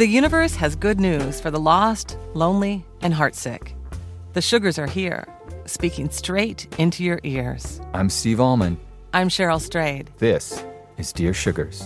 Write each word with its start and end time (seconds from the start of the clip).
The 0.00 0.06
universe 0.06 0.54
has 0.56 0.76
good 0.76 0.98
news 0.98 1.42
for 1.42 1.50
the 1.50 1.60
lost, 1.60 2.16
lonely, 2.32 2.86
and 3.02 3.12
heartsick. 3.12 3.74
The 4.32 4.40
sugars 4.40 4.78
are 4.78 4.86
here, 4.86 5.26
speaking 5.66 6.08
straight 6.08 6.66
into 6.78 7.04
your 7.04 7.20
ears. 7.22 7.82
I'm 7.92 8.08
Steve 8.08 8.40
Almond. 8.40 8.78
I'm 9.12 9.28
Cheryl 9.28 9.60
Strayed. 9.60 10.08
This 10.16 10.64
is 10.96 11.12
Dear 11.12 11.34
Sugars. 11.34 11.82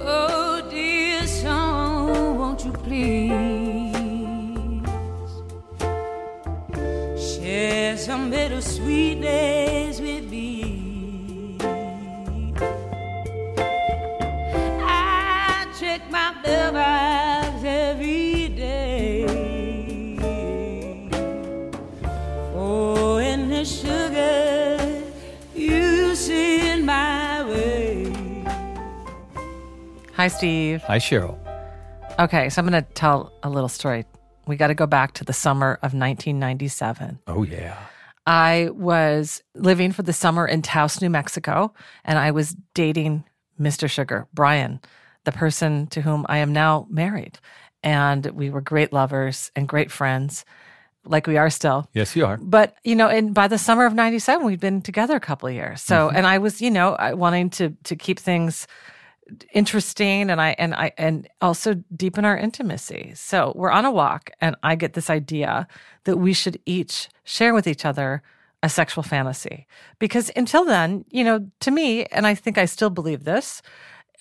Oh, 0.00 0.66
dear 0.70 1.26
song, 1.26 2.38
won't 2.38 2.64
you 2.64 2.72
please 2.72 3.36
share 7.36 7.98
some 7.98 8.30
bittersweet 8.30 9.18
Hi, 30.22 30.28
Steve. 30.28 30.84
Hi, 30.84 31.00
Cheryl. 31.00 31.36
Okay, 32.20 32.48
so 32.48 32.62
I'm 32.62 32.68
going 32.68 32.80
to 32.80 32.88
tell 32.92 33.32
a 33.42 33.50
little 33.50 33.68
story. 33.68 34.04
We 34.46 34.54
got 34.54 34.68
to 34.68 34.74
go 34.74 34.86
back 34.86 35.14
to 35.14 35.24
the 35.24 35.32
summer 35.32 35.72
of 35.82 35.94
1997. 35.94 37.18
Oh, 37.26 37.42
yeah. 37.42 37.76
I 38.24 38.68
was 38.72 39.42
living 39.56 39.90
for 39.90 40.04
the 40.04 40.12
summer 40.12 40.46
in 40.46 40.62
Taos, 40.62 41.02
New 41.02 41.10
Mexico, 41.10 41.74
and 42.04 42.20
I 42.20 42.30
was 42.30 42.54
dating 42.72 43.24
Mr. 43.60 43.90
Sugar, 43.90 44.28
Brian, 44.32 44.80
the 45.24 45.32
person 45.32 45.88
to 45.88 46.02
whom 46.02 46.24
I 46.28 46.38
am 46.38 46.52
now 46.52 46.86
married. 46.88 47.40
And 47.82 48.24
we 48.26 48.48
were 48.48 48.60
great 48.60 48.92
lovers 48.92 49.50
and 49.56 49.66
great 49.66 49.90
friends, 49.90 50.44
like 51.04 51.26
we 51.26 51.36
are 51.36 51.50
still. 51.50 51.88
Yes, 51.94 52.14
you 52.14 52.24
are. 52.26 52.36
But, 52.36 52.76
you 52.84 52.94
know, 52.94 53.08
and 53.08 53.34
by 53.34 53.48
the 53.48 53.58
summer 53.58 53.86
of 53.86 53.94
97, 53.94 54.46
we'd 54.46 54.60
been 54.60 54.82
together 54.82 55.16
a 55.16 55.20
couple 55.20 55.48
of 55.48 55.54
years. 55.56 55.82
So, 55.82 56.06
mm-hmm. 56.06 56.16
and 56.16 56.28
I 56.28 56.38
was, 56.38 56.62
you 56.62 56.70
know, 56.70 56.96
wanting 57.14 57.50
to 57.50 57.70
to 57.70 57.96
keep 57.96 58.20
things 58.20 58.68
interesting 59.52 60.30
and 60.30 60.40
I 60.40 60.54
and 60.58 60.74
I 60.74 60.92
and 60.98 61.28
also 61.40 61.74
deepen 61.94 62.24
our 62.24 62.36
intimacy. 62.36 63.12
So 63.14 63.52
we're 63.54 63.70
on 63.70 63.84
a 63.84 63.90
walk 63.90 64.30
and 64.40 64.56
I 64.62 64.74
get 64.74 64.94
this 64.94 65.10
idea 65.10 65.66
that 66.04 66.16
we 66.16 66.32
should 66.32 66.60
each 66.66 67.08
share 67.24 67.54
with 67.54 67.66
each 67.66 67.84
other 67.84 68.22
a 68.62 68.68
sexual 68.68 69.02
fantasy. 69.02 69.66
Because 69.98 70.30
until 70.36 70.64
then, 70.64 71.04
you 71.10 71.24
know, 71.24 71.48
to 71.60 71.70
me, 71.70 72.04
and 72.06 72.26
I 72.26 72.34
think 72.34 72.58
I 72.58 72.64
still 72.64 72.90
believe 72.90 73.24
this, 73.24 73.62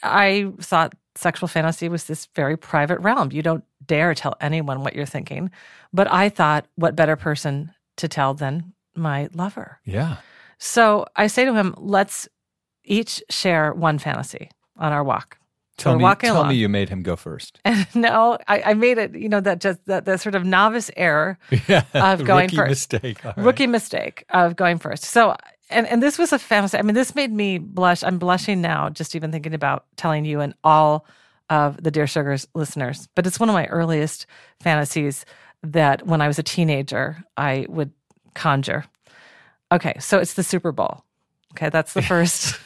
I 0.03 0.51
thought 0.59 0.93
sexual 1.15 1.47
fantasy 1.47 1.89
was 1.89 2.05
this 2.05 2.27
very 2.35 2.57
private 2.57 2.99
realm. 3.01 3.31
You 3.31 3.43
don't 3.43 3.63
dare 3.85 4.15
tell 4.15 4.35
anyone 4.41 4.81
what 4.81 4.95
you're 4.95 5.05
thinking. 5.05 5.51
But 5.93 6.11
I 6.11 6.29
thought, 6.29 6.65
what 6.75 6.95
better 6.95 7.15
person 7.15 7.71
to 7.97 8.07
tell 8.07 8.33
than 8.33 8.73
my 8.95 9.29
lover? 9.33 9.79
Yeah. 9.85 10.17
So 10.57 11.05
I 11.15 11.27
say 11.27 11.45
to 11.45 11.53
him, 11.53 11.75
let's 11.77 12.27
each 12.83 13.21
share 13.29 13.73
one 13.73 13.99
fantasy 13.99 14.49
on 14.81 14.91
our 14.91 15.03
walk. 15.03 15.37
Tell 15.77 15.97
me, 15.97 16.15
tell 16.19 16.37
along. 16.37 16.49
me 16.49 16.55
you 16.55 16.69
made 16.69 16.89
him 16.89 17.01
go 17.01 17.15
first. 17.15 17.59
And 17.65 17.87
no, 17.95 18.37
I, 18.47 18.61
I 18.61 18.73
made 18.73 18.97
it, 18.97 19.15
you 19.15 19.29
know, 19.29 19.39
that 19.39 19.59
just 19.61 19.83
that, 19.85 20.05
that 20.05 20.21
sort 20.21 20.35
of 20.35 20.45
novice 20.45 20.91
error 20.95 21.39
yeah. 21.67 21.85
of 21.93 22.23
going 22.23 22.45
Rookie 22.45 22.55
first. 22.55 22.69
mistake. 22.69 23.23
Right. 23.23 23.37
rookie 23.37 23.67
mistake 23.67 24.25
of 24.29 24.55
going 24.55 24.77
first. 24.77 25.05
So, 25.05 25.35
and 25.69 25.87
and 25.87 26.03
this 26.03 26.19
was 26.19 26.33
a 26.33 26.39
fantasy. 26.39 26.77
I 26.77 26.81
mean, 26.81 26.93
this 26.93 27.15
made 27.15 27.31
me 27.31 27.57
blush. 27.57 28.03
I'm 28.03 28.19
blushing 28.19 28.61
now 28.61 28.89
just 28.89 29.15
even 29.15 29.31
thinking 29.31 29.53
about 29.53 29.85
telling 29.95 30.25
you 30.25 30.41
and 30.41 30.53
all 30.63 31.05
of 31.49 31.81
the 31.81 31.89
Dear 31.89 32.05
Sugars 32.05 32.47
listeners. 32.53 33.07
But 33.15 33.25
it's 33.25 33.39
one 33.39 33.49
of 33.49 33.53
my 33.53 33.65
earliest 33.67 34.25
fantasies 34.59 35.25
that 35.63 36.05
when 36.05 36.21
I 36.21 36.27
was 36.27 36.37
a 36.37 36.43
teenager 36.43 37.23
I 37.37 37.65
would 37.69 37.91
conjure. 38.35 38.85
Okay, 39.71 39.95
so 39.99 40.19
it's 40.19 40.33
the 40.33 40.43
Super 40.43 40.71
Bowl. 40.71 41.03
Okay, 41.53 41.69
that's 41.69 41.93
the 41.93 42.01
first 42.13 42.59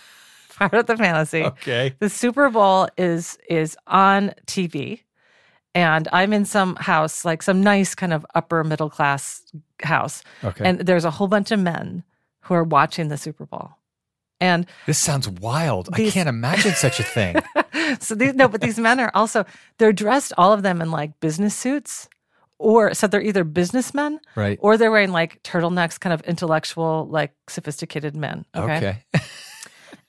part 0.57 0.73
of 0.73 0.85
the 0.85 0.97
fantasy. 0.97 1.43
Okay. 1.43 1.93
The 1.99 2.09
Super 2.09 2.49
Bowl 2.49 2.87
is 2.97 3.37
is 3.49 3.77
on 3.87 4.33
TV 4.47 5.01
and 5.73 6.07
I'm 6.13 6.31
in 6.31 6.45
some 6.45 6.75
house, 6.77 7.25
like 7.25 7.43
some 7.43 7.61
nice 7.61 7.95
kind 7.95 8.13
of 8.13 8.25
upper 8.33 8.63
middle 8.63 8.89
class 8.89 9.41
house. 9.83 10.23
Okay. 10.43 10.67
And 10.67 10.79
there's 10.79 11.03
a 11.05 11.11
whole 11.11 11.27
bunch 11.27 11.51
of 11.51 11.59
men 11.59 12.03
who 12.41 12.53
are 12.53 12.63
watching 12.63 13.09
the 13.09 13.17
Super 13.17 13.45
Bowl. 13.45 13.71
And 14.41 14.65
this 14.85 14.97
sounds 14.97 15.27
wild. 15.29 15.89
I 15.93 16.09
can't 16.09 16.29
imagine 16.29 16.73
such 16.73 16.99
a 16.99 17.03
thing. 17.03 17.35
so 17.99 18.15
these 18.15 18.33
no, 18.33 18.47
but 18.47 18.61
these 18.61 18.77
men 18.79 18.99
are 18.99 19.11
also 19.13 19.45
they're 19.77 19.93
dressed 19.93 20.33
all 20.37 20.51
of 20.53 20.61
them 20.63 20.81
in 20.81 20.91
like 20.91 21.19
business 21.19 21.55
suits. 21.55 22.09
Or 22.57 22.93
so 22.93 23.07
they're 23.07 23.21
either 23.21 23.43
businessmen 23.43 24.21
Right. 24.35 24.57
or 24.61 24.77
they're 24.77 24.91
wearing 24.91 25.11
like 25.11 25.43
turtlenecks, 25.43 25.99
kind 25.99 26.13
of 26.13 26.21
intellectual, 26.21 27.05
like 27.09 27.33
sophisticated 27.49 28.15
men. 28.15 28.45
Okay. 28.55 28.77
okay. 28.77 28.97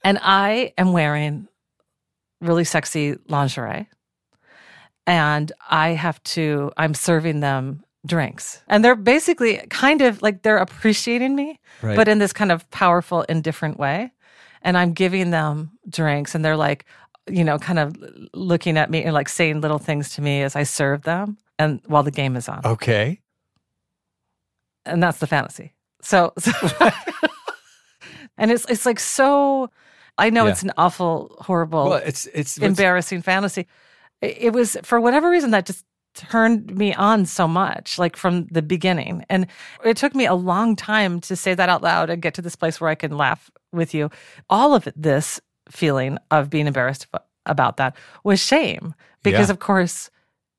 And 0.06 0.18
I 0.22 0.72
am 0.78 0.92
wearing 0.92 1.48
really 2.40 2.64
sexy 2.64 3.16
lingerie. 3.28 3.88
And 5.06 5.50
I 5.68 5.90
have 5.90 6.22
to, 6.34 6.70
I'm 6.76 6.94
serving 6.94 7.40
them 7.40 7.82
drinks. 8.06 8.62
And 8.68 8.84
they're 8.84 8.94
basically 8.94 9.58
kind 9.68 10.00
of 10.02 10.22
like 10.22 10.42
they're 10.42 10.58
appreciating 10.58 11.34
me, 11.34 11.58
Right. 11.82 11.96
but 11.96 12.06
in 12.08 12.18
this 12.18 12.32
kind 12.32 12.52
of 12.52 12.68
powerful, 12.70 13.22
indifferent 13.22 13.78
way. 13.78 14.12
And 14.62 14.78
I'm 14.78 14.92
giving 14.92 15.30
them 15.30 15.72
drinks 15.88 16.34
and 16.34 16.44
they're 16.44 16.56
like, 16.56 16.84
you 17.28 17.42
know, 17.42 17.58
kind 17.58 17.78
of 17.80 17.96
looking 18.32 18.76
at 18.78 18.90
me 18.90 19.02
and 19.02 19.12
like 19.12 19.28
saying 19.28 19.60
little 19.60 19.78
things 19.78 20.14
to 20.14 20.22
me 20.22 20.42
as 20.42 20.54
I 20.56 20.62
serve 20.62 21.02
them 21.02 21.36
and 21.58 21.80
while 21.86 22.04
the 22.04 22.12
game 22.12 22.36
is 22.36 22.48
on. 22.48 22.60
okay. 22.64 23.20
and 24.84 25.02
that's 25.02 25.18
the 25.18 25.26
fantasy. 25.26 25.72
So, 26.02 26.32
so 26.38 26.52
and 28.38 28.50
it's 28.52 28.64
it's 28.66 28.86
like 28.86 29.00
so. 29.00 29.70
I 30.18 30.30
know 30.30 30.44
Yeah. 30.46 30.52
it's 30.52 30.62
an 30.62 30.72
awful, 30.76 31.36
horrible, 31.40 31.90
Well, 31.90 32.02
it's 32.04 32.26
it's 32.32 32.56
embarrassing 32.58 33.22
fantasy. 33.22 33.66
It, 34.22 34.52
was 34.52 34.76
for 34.82 35.00
whatever 35.00 35.28
reason 35.30 35.50
that 35.50 35.66
just 35.66 35.84
turned 36.14 36.74
me 36.74 36.94
on 36.94 37.26
so 37.26 37.46
much, 37.46 37.98
like 37.98 38.16
from 38.16 38.46
the 38.46 38.62
beginning. 38.62 39.24
And 39.28 39.46
it 39.84 39.98
took 39.98 40.14
me 40.14 40.24
a 40.24 40.34
long 40.34 40.74
time 40.74 41.20
to 41.20 41.36
say 41.36 41.52
that 41.54 41.68
out 41.68 41.82
loud 41.82 42.08
and 42.08 42.22
get 42.22 42.32
to 42.34 42.42
this 42.42 42.56
place 42.56 42.80
where 42.80 42.88
I 42.88 42.94
can 42.94 43.16
laugh 43.18 43.50
with 43.72 43.92
you. 43.92 44.10
All 44.48 44.74
of 44.74 44.88
this 44.96 45.38
feeling 45.70 46.16
of 46.30 46.48
being 46.48 46.66
embarrassed 46.66 47.06
about 47.44 47.76
that 47.76 47.94
was 48.24 48.40
shame, 48.40 48.94
because 49.22 49.48
Yeah. 49.48 49.52
of 49.52 49.58
course. 49.58 50.10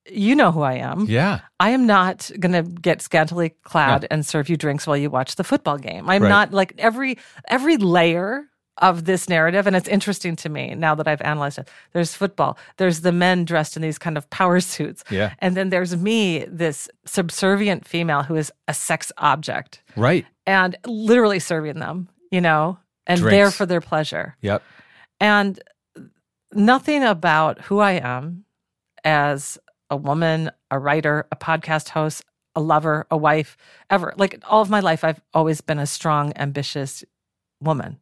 You 0.09 0.35
know 0.35 0.53
who 0.53 0.61
I 0.61 0.75
am. 0.75 1.05
Yeah. 1.09 1.41
I 1.59 1.71
am 1.71 1.85
not 1.85 2.31
going 2.39 2.53
to 2.53 2.61
get 2.63 3.01
scantily 3.01 3.49
clad 3.63 4.07
and 4.09 4.25
serve 4.25 4.47
you 4.47 4.55
drinks 4.55 4.87
while 4.87 4.95
you 4.95 5.09
watch 5.09 5.35
the 5.35 5.43
football 5.43 5.77
game. 5.77 6.09
I'm 6.09 6.23
Right. 6.23 6.29
not 6.29 6.53
like 6.53 6.73
every 6.77 7.17
every 7.49 7.75
layer 7.75 8.45
of 8.79 9.05
this 9.05 9.27
narrative 9.27 9.65
and 9.67 9.75
it's 9.75 9.87
interesting 9.87 10.35
to 10.37 10.49
me 10.49 10.75
now 10.75 10.93
that 10.95 11.07
I've 11.07 11.21
analyzed 11.21 11.57
it. 11.59 11.69
There's 11.93 12.13
football. 12.13 12.57
There's 12.77 13.01
the 13.01 13.11
men 13.11 13.43
dressed 13.45 13.75
in 13.75 13.81
these 13.81 13.97
kind 13.97 14.17
of 14.17 14.29
power 14.29 14.59
suits. 14.59 15.03
Yeah. 15.09 15.33
And 15.39 15.55
then 15.57 15.69
there's 15.69 15.95
me, 15.97 16.45
this 16.47 16.87
subservient 17.05 17.87
female 17.87 18.23
who 18.23 18.35
is 18.35 18.51
a 18.67 18.73
sex 18.73 19.11
object 19.17 19.81
Right. 19.95 20.25
and 20.45 20.75
literally 20.85 21.39
serving 21.39 21.79
them, 21.79 22.09
you 22.31 22.41
know, 22.41 22.77
and 23.07 23.19
Drinks. 23.19 23.31
there 23.33 23.51
for 23.51 23.65
their 23.65 23.81
pleasure. 23.81 24.35
Yep. 24.41 24.61
And 25.19 25.59
nothing 26.53 27.03
about 27.03 27.61
who 27.61 27.79
I 27.79 27.93
am 27.93 28.45
as 29.03 29.57
a 29.89 29.95
woman, 29.97 30.51
a 30.69 30.77
writer, 30.79 31.25
a 31.31 31.35
podcast 31.35 31.89
host, 31.89 32.23
a 32.55 32.59
lover, 32.61 33.05
a 33.09 33.17
wife, 33.17 33.57
ever. 33.89 34.13
Like 34.17 34.41
all 34.47 34.61
of 34.61 34.69
my 34.69 34.79
life, 34.81 35.03
I've 35.03 35.21
always 35.33 35.61
been 35.61 35.79
a 35.79 35.85
strong, 35.87 36.33
ambitious 36.35 37.03
woman. 37.61 37.99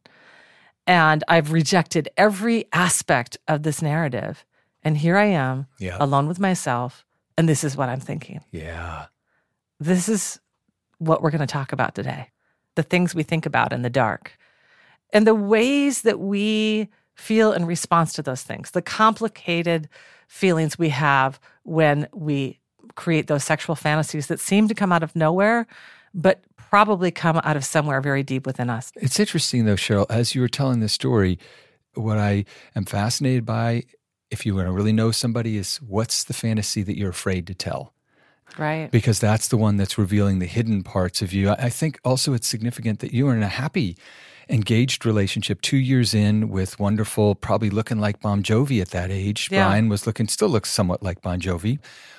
And 0.86 1.24
I've 1.28 1.52
rejected 1.52 2.08
every 2.16 2.66
aspect 2.72 3.36
of 3.48 3.62
this 3.62 3.82
narrative. 3.82 4.44
And 4.82 4.96
here 4.98 5.16
I 5.16 5.24
am, 5.26 5.66
Yeah. 5.78 5.96
alone 5.98 6.28
with 6.28 6.38
myself. 6.38 7.04
And 7.36 7.48
this 7.48 7.64
is 7.64 7.76
what 7.76 7.88
I'm 7.88 8.00
thinking. 8.00 8.40
Yeah. 8.52 9.06
This 9.80 10.08
is 10.08 10.40
what 10.98 11.22
we're 11.22 11.30
going 11.30 11.40
to 11.40 11.46
talk 11.46 11.72
about 11.72 11.94
today 11.94 12.30
the 12.76 12.82
things 12.82 13.14
we 13.14 13.22
think 13.22 13.46
about 13.46 13.72
in 13.72 13.80
the 13.80 13.88
dark 13.88 14.36
and 15.10 15.26
the 15.26 15.34
ways 15.34 16.02
that 16.02 16.20
we 16.20 16.88
feel 17.14 17.50
in 17.54 17.64
response 17.64 18.12
to 18.12 18.20
those 18.22 18.42
things, 18.42 18.72
the 18.72 18.82
complicated 18.82 19.88
feelings 20.28 20.78
we 20.78 20.90
have 20.90 21.40
when 21.62 22.06
we 22.12 22.58
create 22.96 23.28
those 23.28 23.42
sexual 23.44 23.74
fantasies 23.74 24.26
that 24.26 24.38
seem 24.40 24.68
to 24.68 24.74
come 24.74 24.92
out 24.92 25.02
of 25.02 25.16
nowhere, 25.16 25.66
but 26.12 26.44
probably 26.70 27.10
come 27.10 27.40
out 27.44 27.56
of 27.56 27.64
somewhere 27.64 28.00
very 28.00 28.22
deep 28.22 28.46
within 28.46 28.70
us. 28.70 28.92
It's 28.96 29.20
interesting, 29.20 29.64
though, 29.64 29.76
Cheryl, 29.76 30.06
as 30.10 30.34
you 30.34 30.40
were 30.40 30.48
telling 30.48 30.80
this 30.80 30.92
story, 30.92 31.38
what 31.94 32.18
I 32.18 32.44
am 32.74 32.84
fascinated 32.84 33.46
by, 33.46 33.84
if 34.30 34.44
you 34.44 34.54
want 34.54 34.68
to 34.68 34.72
really 34.72 34.92
know 34.92 35.10
somebody, 35.10 35.56
is 35.56 35.76
what's 35.76 36.24
the 36.24 36.34
fantasy 36.34 36.82
that 36.82 36.98
you're 36.98 37.10
afraid 37.10 37.46
to 37.46 37.54
tell? 37.54 37.92
Right. 38.58 38.90
Because 38.90 39.18
that's 39.18 39.48
the 39.48 39.56
one 39.56 39.76
that's 39.76 39.98
revealing 39.98 40.38
the 40.38 40.46
hidden 40.46 40.82
parts 40.82 41.22
of 41.22 41.32
you. 41.32 41.50
I 41.50 41.68
think 41.68 42.00
also 42.04 42.32
it's 42.32 42.46
significant 42.46 43.00
that 43.00 43.12
you 43.12 43.28
are 43.28 43.34
in 43.34 43.42
a 43.42 43.48
happy, 43.48 43.96
engaged 44.48 45.04
relationship 45.04 45.60
two 45.60 45.76
years 45.76 46.14
in 46.14 46.48
with 46.48 46.78
wonderful, 46.78 47.34
probably 47.34 47.70
looking 47.70 47.98
like 47.98 48.20
Bon 48.20 48.42
Jovi 48.42 48.80
at 48.80 48.90
that 48.90 49.10
age. 49.10 49.48
Yeah. 49.50 49.66
Brian 49.66 49.88
was 49.88 50.06
looking, 50.06 50.28
still 50.28 50.48
looks 50.48 50.70
somewhat 50.70 51.02
like 51.02 51.20
Bon 51.20 51.40
Jovi. 51.40 51.78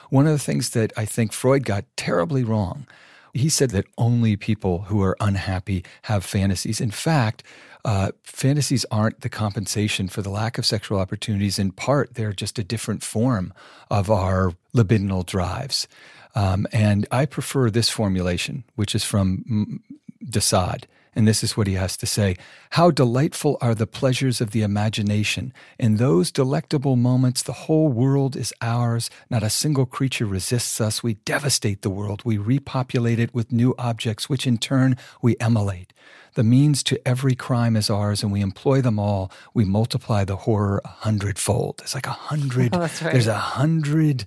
One 0.10 0.26
of 0.26 0.34
the 0.34 0.40
things 0.40 0.72
that 0.72 0.94
I 0.96 1.06
think 1.06 1.34
Freud 1.34 1.66
got 1.66 1.86
terribly 1.96 2.44
wrong 2.44 2.88
he 3.34 3.50
said 3.50 3.72
that 3.72 3.86
only 3.98 4.36
people 4.36 4.84
who 4.84 5.02
are 5.02 5.18
unhappy 5.20 5.84
have 6.04 6.24
fantasies. 6.24 6.82
In 6.82 6.92
fact, 6.92 7.44
uh, 7.86 8.12
fantasies 8.24 8.86
aren't 8.92 9.22
the 9.22 9.30
compensation 9.30 10.08
for 10.08 10.22
the 10.22 10.30
lack 10.30 10.58
of 10.58 10.66
sexual 10.66 11.00
opportunities. 11.00 11.58
In 11.58 11.72
part, 11.72 12.16
they're 12.16 12.34
just 12.34 12.60
a 12.60 12.64
different 12.64 13.04
form 13.04 13.54
of 13.90 14.10
our 14.12 14.54
libidinal 14.76 15.26
drives. 15.26 15.88
Um, 16.36 16.68
and 16.74 17.08
I 17.12 17.26
prefer 17.26 17.70
this 17.70 17.90
formulation, 17.90 18.64
which 18.76 18.94
is 18.94 19.04
from 19.04 19.82
de 20.24 20.42
Sade. 20.42 20.88
And 21.18 21.28
this 21.28 21.44
is 21.44 21.58
what 21.58 21.66
he 21.66 21.74
has 21.74 21.98
to 21.98 22.06
say 22.06 22.36
How 22.72 22.92
delightful 22.92 23.58
are 23.60 23.74
the 23.74 23.88
pleasures 23.88 24.40
of 24.40 24.52
the 24.52 24.62
imagination! 24.62 25.52
In 25.80 25.96
those 25.96 26.32
delectable 26.32 26.96
moments, 26.96 27.42
the 27.42 27.66
whole 27.66 27.90
world 27.90 28.36
is 28.36 28.54
ours. 28.62 29.10
Not 29.28 29.42
a 29.42 29.50
single 29.50 29.88
creature 29.88 30.28
resists 30.28 30.80
us. 30.80 31.02
We 31.02 31.16
devastate 31.16 31.82
the 31.82 31.90
world. 31.90 32.22
We 32.24 32.38
repopulate 32.38 33.18
it 33.18 33.34
with 33.34 33.52
new 33.52 33.74
objects, 33.80 34.30
which 34.30 34.46
in 34.46 34.60
turn 34.60 34.96
we 35.20 35.36
emulate. 35.40 35.92
The 36.36 36.44
means 36.44 36.84
to 36.84 37.02
every 37.04 37.34
crime 37.34 37.76
is 37.76 37.90
ours, 37.90 38.22
and 38.22 38.32
we 38.32 38.42
employ 38.42 38.82
them 38.82 39.00
all. 39.00 39.32
We 39.56 39.66
multiply 39.66 40.24
the 40.24 40.36
horror 40.36 40.82
a 40.86 40.88
hundredfold. 40.88 41.82
It's 41.82 41.96
like 41.96 42.06
a 42.06 42.12
hundred. 42.12 42.72
That's 42.74 43.02
right. 43.02 43.14
There's 43.14 43.26
a 43.26 43.34
hundred 43.34 44.26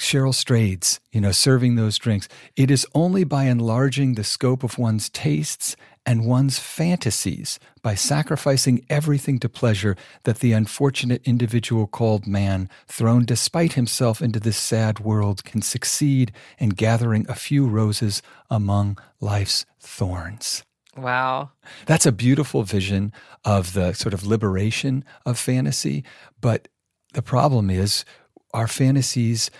Cheryl 0.00 0.32
Strayeds, 0.32 0.98
you 1.12 1.20
know, 1.20 1.30
serving 1.30 1.74
those 1.76 1.98
drinks. 1.98 2.26
It 2.56 2.70
is 2.70 2.86
only 2.94 3.22
by 3.22 3.44
enlarging 3.44 4.14
the 4.14 4.24
scope 4.24 4.64
of 4.64 4.78
one's 4.78 5.10
tastes 5.10 5.76
and 6.06 6.24
one's 6.24 6.58
fantasies, 6.58 7.58
by 7.82 7.94
sacrificing 7.94 8.84
everything 8.88 9.38
to 9.38 9.48
pleasure, 9.48 9.96
that 10.24 10.38
the 10.38 10.52
unfortunate 10.52 11.22
individual 11.24 11.86
called 11.86 12.26
man, 12.26 12.68
thrown 12.86 13.24
despite 13.24 13.74
himself 13.74 14.22
into 14.22 14.40
this 14.40 14.56
sad 14.56 15.00
world, 15.00 15.44
can 15.44 15.62
succeed 15.62 16.32
in 16.58 16.70
gathering 16.70 17.26
a 17.28 17.34
few 17.34 17.66
roses 17.66 18.22
among 18.48 18.98
life's 19.20 19.66
thorns. 19.78 20.62
Wow. 20.96 21.50
That's 21.86 22.06
a 22.06 22.12
beautiful 22.12 22.62
vision 22.62 23.12
of 23.44 23.74
the 23.74 23.92
sort 23.92 24.14
of 24.14 24.26
liberation 24.26 25.04
of 25.24 25.38
fantasy. 25.38 26.04
But 26.40 26.68
the 27.12 27.22
problem 27.22 27.70
is, 27.70 28.04
our 28.52 28.66
fantasies 28.66 29.50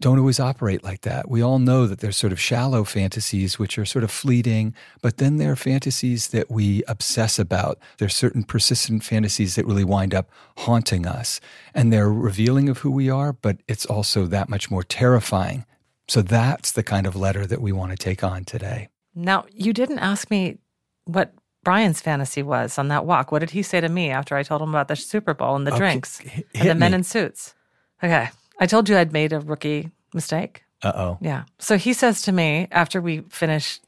don't 0.00 0.18
always 0.18 0.40
operate 0.40 0.82
like 0.82 1.02
that. 1.02 1.30
We 1.30 1.42
all 1.42 1.58
know 1.58 1.86
that 1.86 2.00
there's 2.00 2.16
sort 2.16 2.32
of 2.32 2.40
shallow 2.40 2.84
fantasies, 2.84 3.58
which 3.58 3.78
are 3.78 3.84
sort 3.84 4.02
of 4.02 4.10
fleeting, 4.10 4.74
but 5.02 5.18
then 5.18 5.36
there 5.36 5.52
are 5.52 5.56
fantasies 5.56 6.28
that 6.28 6.50
we 6.50 6.82
obsess 6.88 7.38
about. 7.38 7.78
There's 7.98 8.16
certain 8.16 8.42
persistent 8.42 9.04
fantasies 9.04 9.56
that 9.56 9.66
really 9.66 9.84
wind 9.84 10.14
up 10.14 10.30
haunting 10.58 11.06
us. 11.06 11.40
And 11.74 11.92
they're 11.92 12.10
revealing 12.10 12.70
of 12.70 12.78
who 12.78 12.90
we 12.90 13.10
are, 13.10 13.34
but 13.34 13.58
it's 13.68 13.84
also 13.86 14.26
that 14.26 14.48
much 14.48 14.70
more 14.70 14.82
terrifying. 14.82 15.66
So 16.08 16.22
that's 16.22 16.72
the 16.72 16.82
kind 16.82 17.06
of 17.06 17.14
letter 17.14 17.46
that 17.46 17.60
we 17.60 17.70
want 17.70 17.92
to 17.92 17.96
take 17.96 18.24
on 18.24 18.44
today. 18.44 18.88
Now, 19.14 19.44
you 19.52 19.72
didn't 19.72 19.98
ask 19.98 20.30
me 20.30 20.58
what 21.04 21.34
Brian's 21.62 22.00
fantasy 22.00 22.42
was 22.42 22.78
on 22.78 22.88
that 22.88 23.04
walk. 23.04 23.32
What 23.32 23.40
did 23.40 23.50
he 23.50 23.62
say 23.62 23.80
to 23.82 23.88
me 23.88 24.10
after 24.10 24.34
I 24.34 24.42
told 24.42 24.62
him 24.62 24.70
about 24.70 24.88
the 24.88 24.96
Super 24.96 25.34
Bowl 25.34 25.56
and 25.56 25.66
the 25.66 25.72
oh, 25.72 25.74
Okay, 25.74 25.84
drinks 25.84 26.22
and 26.54 26.68
the 26.70 26.74
men 26.74 26.94
in 26.94 27.04
suits? 27.04 27.54
Okay. 28.02 28.30
I 28.60 28.66
told 28.66 28.88
you 28.88 28.96
I'd 28.96 29.12
made 29.12 29.32
a 29.32 29.40
rookie 29.40 29.90
mistake. 30.14 30.62
Uh 30.82 30.92
oh. 30.94 31.18
Yeah. 31.20 31.44
So 31.58 31.76
he 31.76 31.92
says 31.92 32.22
to 32.22 32.32
me 32.32 32.68
after 32.70 33.00
we 33.00 33.20
finish, 33.30 33.80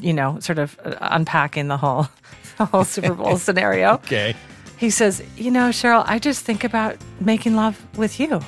you 0.00 0.12
know, 0.12 0.40
sort 0.40 0.58
of 0.58 0.78
uh, 0.84 0.96
unpacking 1.00 1.68
the 1.68 1.76
whole, 1.76 2.08
the 2.58 2.64
whole 2.64 2.84
Super 2.84 3.14
Bowl 3.14 3.36
scenario. 3.36 3.94
Okay. 3.94 4.34
He 4.78 4.90
says, 4.90 5.22
You 5.36 5.50
know, 5.50 5.70
Cheryl, 5.70 6.04
I 6.06 6.18
just 6.18 6.44
think 6.44 6.64
about 6.64 6.96
making 7.20 7.54
love 7.54 7.82
with 7.96 8.18
you, 8.18 8.40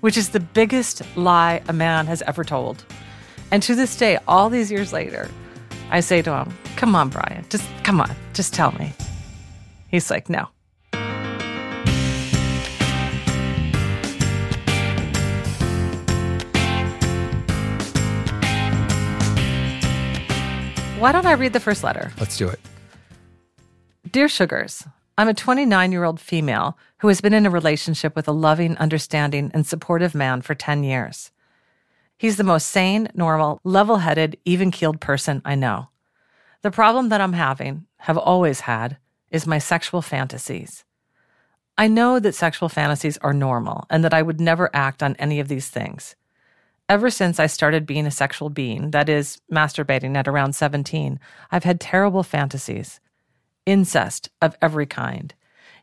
which 0.00 0.16
is 0.16 0.30
the 0.30 0.40
biggest 0.40 1.02
lie 1.16 1.62
a 1.68 1.72
man 1.72 2.06
has 2.06 2.22
ever 2.22 2.44
told. 2.44 2.84
And 3.50 3.62
to 3.64 3.74
this 3.74 3.96
day, 3.96 4.18
all 4.28 4.48
these 4.48 4.70
years 4.70 4.92
later, 4.92 5.28
I 5.90 6.00
say 6.00 6.22
to 6.22 6.32
him, 6.36 6.52
Come 6.76 6.94
on, 6.94 7.08
Brian, 7.08 7.44
just 7.50 7.64
come 7.82 8.00
on, 8.00 8.14
just 8.32 8.54
tell 8.54 8.72
me. 8.72 8.92
He's 9.88 10.10
like, 10.10 10.28
No. 10.28 10.48
Why 21.00 21.12
don't 21.12 21.24
I 21.24 21.32
read 21.32 21.54
the 21.54 21.60
first 21.60 21.82
letter? 21.82 22.12
Let's 22.20 22.36
do 22.36 22.46
it. 22.46 22.60
Dear 24.10 24.28
Sugars, 24.28 24.86
I'm 25.16 25.28
a 25.28 25.32
29 25.32 25.92
year 25.92 26.04
old 26.04 26.20
female 26.20 26.76
who 26.98 27.08
has 27.08 27.22
been 27.22 27.32
in 27.32 27.46
a 27.46 27.50
relationship 27.50 28.14
with 28.14 28.28
a 28.28 28.32
loving, 28.32 28.76
understanding, 28.76 29.50
and 29.54 29.66
supportive 29.66 30.14
man 30.14 30.42
for 30.42 30.54
10 30.54 30.84
years. 30.84 31.30
He's 32.18 32.36
the 32.36 32.44
most 32.44 32.68
sane, 32.68 33.08
normal, 33.14 33.62
level 33.64 33.96
headed, 33.96 34.36
even 34.44 34.70
keeled 34.70 35.00
person 35.00 35.40
I 35.42 35.54
know. 35.54 35.88
The 36.60 36.70
problem 36.70 37.08
that 37.08 37.22
I'm 37.22 37.32
having, 37.32 37.86
have 38.00 38.18
always 38.18 38.60
had, 38.60 38.98
is 39.30 39.46
my 39.46 39.56
sexual 39.56 40.02
fantasies. 40.02 40.84
I 41.78 41.88
know 41.88 42.18
that 42.18 42.34
sexual 42.34 42.68
fantasies 42.68 43.16
are 43.22 43.32
normal 43.32 43.86
and 43.88 44.04
that 44.04 44.12
I 44.12 44.20
would 44.20 44.38
never 44.38 44.68
act 44.74 45.02
on 45.02 45.16
any 45.16 45.40
of 45.40 45.48
these 45.48 45.70
things. 45.70 46.14
Ever 46.90 47.08
since 47.08 47.38
I 47.38 47.46
started 47.46 47.86
being 47.86 48.04
a 48.04 48.10
sexual 48.10 48.50
being, 48.50 48.90
that 48.90 49.08
is, 49.08 49.40
masturbating 49.48 50.16
at 50.16 50.26
around 50.26 50.56
17, 50.56 51.20
I've 51.52 51.62
had 51.62 51.80
terrible 51.80 52.24
fantasies 52.24 52.98
incest 53.64 54.28
of 54.42 54.56
every 54.60 54.86
kind, 54.86 55.32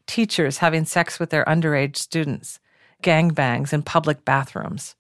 teachers 0.05 0.57
having 0.57 0.83
sex 0.83 1.17
with 1.17 1.29
their 1.29 1.45
underage 1.45 1.95
students, 1.95 2.59
gangbangs 3.01 3.71
in 3.71 3.83
public 3.83 4.25
bathrooms. 4.25 4.95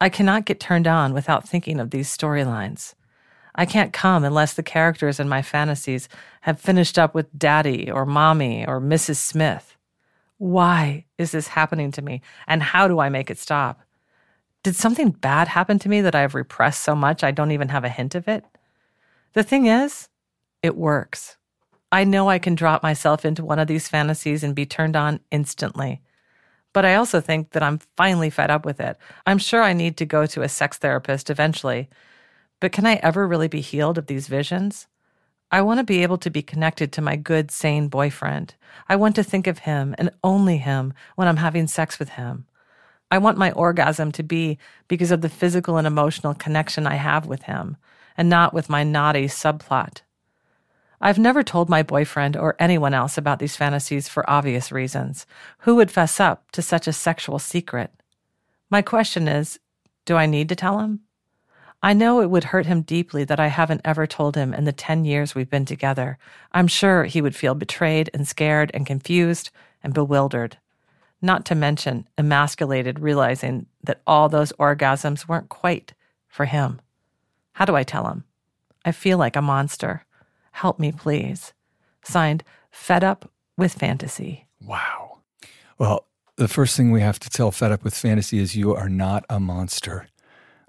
I 0.00 0.08
cannot 0.08 0.46
get 0.46 0.58
turned 0.58 0.86
on 0.86 1.12
without 1.12 1.46
thinking 1.46 1.80
of 1.80 1.90
these 1.90 2.08
storylines. 2.08 2.94
I 3.54 3.66
can't 3.66 3.92
come 3.92 4.24
unless 4.24 4.54
the 4.54 4.62
characters 4.62 5.20
in 5.20 5.28
my 5.28 5.42
fantasies 5.42 6.08
have 6.40 6.58
finished 6.58 6.98
up 6.98 7.14
with 7.14 7.38
Daddy 7.38 7.90
or 7.90 8.06
Mommy 8.06 8.66
or 8.66 8.80
Mrs. 8.80 9.16
Smith. 9.16 9.76
Why 10.38 11.04
is 11.18 11.32
this 11.32 11.48
happening 11.48 11.92
to 11.92 12.00
me, 12.00 12.22
and 12.46 12.62
how 12.62 12.88
do 12.88 13.00
I 13.00 13.10
make 13.10 13.30
it 13.30 13.36
stop? 13.36 13.82
Did 14.62 14.76
something 14.76 15.10
bad 15.10 15.48
happen 15.48 15.78
to 15.78 15.88
me 15.88 16.02
that 16.02 16.14
I 16.14 16.20
have 16.20 16.34
repressed 16.34 16.82
so 16.82 16.94
much 16.94 17.24
I 17.24 17.30
don't 17.30 17.52
even 17.52 17.70
have 17.70 17.84
a 17.84 17.88
hint 17.88 18.14
of 18.14 18.28
it? 18.28 18.44
The 19.32 19.42
thing 19.42 19.66
is, 19.66 20.08
it 20.62 20.76
works. 20.76 21.38
I 21.90 22.04
know 22.04 22.28
I 22.28 22.38
can 22.38 22.54
drop 22.54 22.82
myself 22.82 23.24
into 23.24 23.44
one 23.44 23.58
of 23.58 23.68
these 23.68 23.88
fantasies 23.88 24.44
and 24.44 24.54
be 24.54 24.66
turned 24.66 24.96
on 24.96 25.20
instantly. 25.30 26.02
But 26.72 26.84
I 26.84 26.94
also 26.94 27.20
think 27.20 27.50
that 27.50 27.62
I'm 27.62 27.80
finally 27.96 28.30
fed 28.30 28.50
up 28.50 28.64
with 28.64 28.80
it. 28.80 28.96
I'm 29.26 29.38
sure 29.38 29.62
I 29.62 29.72
need 29.72 29.96
to 29.96 30.06
go 30.06 30.26
to 30.26 30.42
a 30.42 30.48
sex 30.48 30.76
therapist 30.78 31.30
eventually. 31.30 31.88
But 32.60 32.72
can 32.72 32.86
I 32.86 32.96
ever 32.96 33.26
really 33.26 33.48
be 33.48 33.62
healed 33.62 33.98
of 33.98 34.06
these 34.06 34.28
visions? 34.28 34.86
I 35.50 35.62
want 35.62 35.78
to 35.78 35.84
be 35.84 36.02
able 36.02 36.18
to 36.18 36.30
be 36.30 36.42
connected 36.42 36.92
to 36.92 37.02
my 37.02 37.16
good, 37.16 37.50
sane 37.50 37.88
boyfriend. 37.88 38.54
I 38.88 38.94
want 38.96 39.16
to 39.16 39.24
think 39.24 39.48
of 39.48 39.60
him 39.60 39.96
and 39.98 40.10
only 40.22 40.58
him 40.58 40.92
when 41.16 41.26
I'm 41.26 41.38
having 41.38 41.66
sex 41.66 41.98
with 41.98 42.10
him. 42.10 42.46
I 43.10 43.18
want 43.18 43.38
my 43.38 43.50
orgasm 43.52 44.12
to 44.12 44.22
be 44.22 44.58
because 44.88 45.10
of 45.10 45.20
the 45.20 45.28
physical 45.28 45.76
and 45.76 45.86
emotional 45.86 46.34
connection 46.34 46.86
I 46.86 46.94
have 46.94 47.26
with 47.26 47.42
him, 47.42 47.76
and 48.16 48.28
not 48.28 48.54
with 48.54 48.68
my 48.68 48.84
naughty 48.84 49.26
subplot. 49.26 50.02
I've 51.00 51.18
never 51.18 51.42
told 51.42 51.70
my 51.70 51.82
boyfriend 51.82 52.36
or 52.36 52.56
anyone 52.58 52.92
else 52.92 53.16
about 53.16 53.38
these 53.38 53.56
fantasies 53.56 54.08
for 54.08 54.28
obvious 54.28 54.70
reasons. 54.70 55.26
Who 55.60 55.76
would 55.76 55.90
fess 55.90 56.20
up 56.20 56.50
to 56.52 56.60
such 56.60 56.86
a 56.86 56.92
sexual 56.92 57.38
secret? 57.38 57.90
My 58.68 58.82
question 58.82 59.26
is 59.26 59.58
do 60.04 60.16
I 60.16 60.26
need 60.26 60.48
to 60.50 60.56
tell 60.56 60.80
him? 60.80 61.00
I 61.82 61.94
know 61.94 62.20
it 62.20 62.28
would 62.28 62.44
hurt 62.44 62.66
him 62.66 62.82
deeply 62.82 63.24
that 63.24 63.40
I 63.40 63.46
haven't 63.46 63.80
ever 63.84 64.06
told 64.06 64.36
him 64.36 64.52
in 64.52 64.64
the 64.64 64.72
10 64.72 65.06
years 65.06 65.34
we've 65.34 65.48
been 65.48 65.64
together. 65.64 66.18
I'm 66.52 66.66
sure 66.66 67.04
he 67.04 67.22
would 67.22 67.34
feel 67.34 67.54
betrayed 67.54 68.10
and 68.12 68.28
scared 68.28 68.70
and 68.74 68.84
confused 68.84 69.50
and 69.82 69.94
bewildered. 69.94 70.58
Not 71.22 71.44
to 71.46 71.54
mention 71.54 72.08
emasculated, 72.16 72.98
realizing 72.98 73.66
that 73.82 74.00
all 74.06 74.28
those 74.28 74.52
orgasms 74.54 75.28
weren't 75.28 75.48
quite 75.48 75.92
for 76.28 76.46
him. 76.46 76.80
How 77.52 77.64
do 77.64 77.76
I 77.76 77.82
tell 77.82 78.06
him? 78.08 78.24
I 78.84 78.92
feel 78.92 79.18
like 79.18 79.36
a 79.36 79.42
monster. 79.42 80.04
Help 80.52 80.78
me, 80.78 80.92
please. 80.92 81.52
Signed, 82.02 82.42
Fed 82.70 83.04
Up 83.04 83.30
with 83.56 83.74
Fantasy. 83.74 84.46
Wow. 84.64 85.18
Well, 85.78 86.06
the 86.36 86.48
first 86.48 86.76
thing 86.76 86.90
we 86.90 87.02
have 87.02 87.18
to 87.20 87.28
tell 87.28 87.50
Fed 87.50 87.72
Up 87.72 87.84
with 87.84 87.94
Fantasy 87.94 88.38
is 88.38 88.56
you 88.56 88.74
are 88.74 88.88
not 88.88 89.24
a 89.28 89.38
monster. 89.38 90.08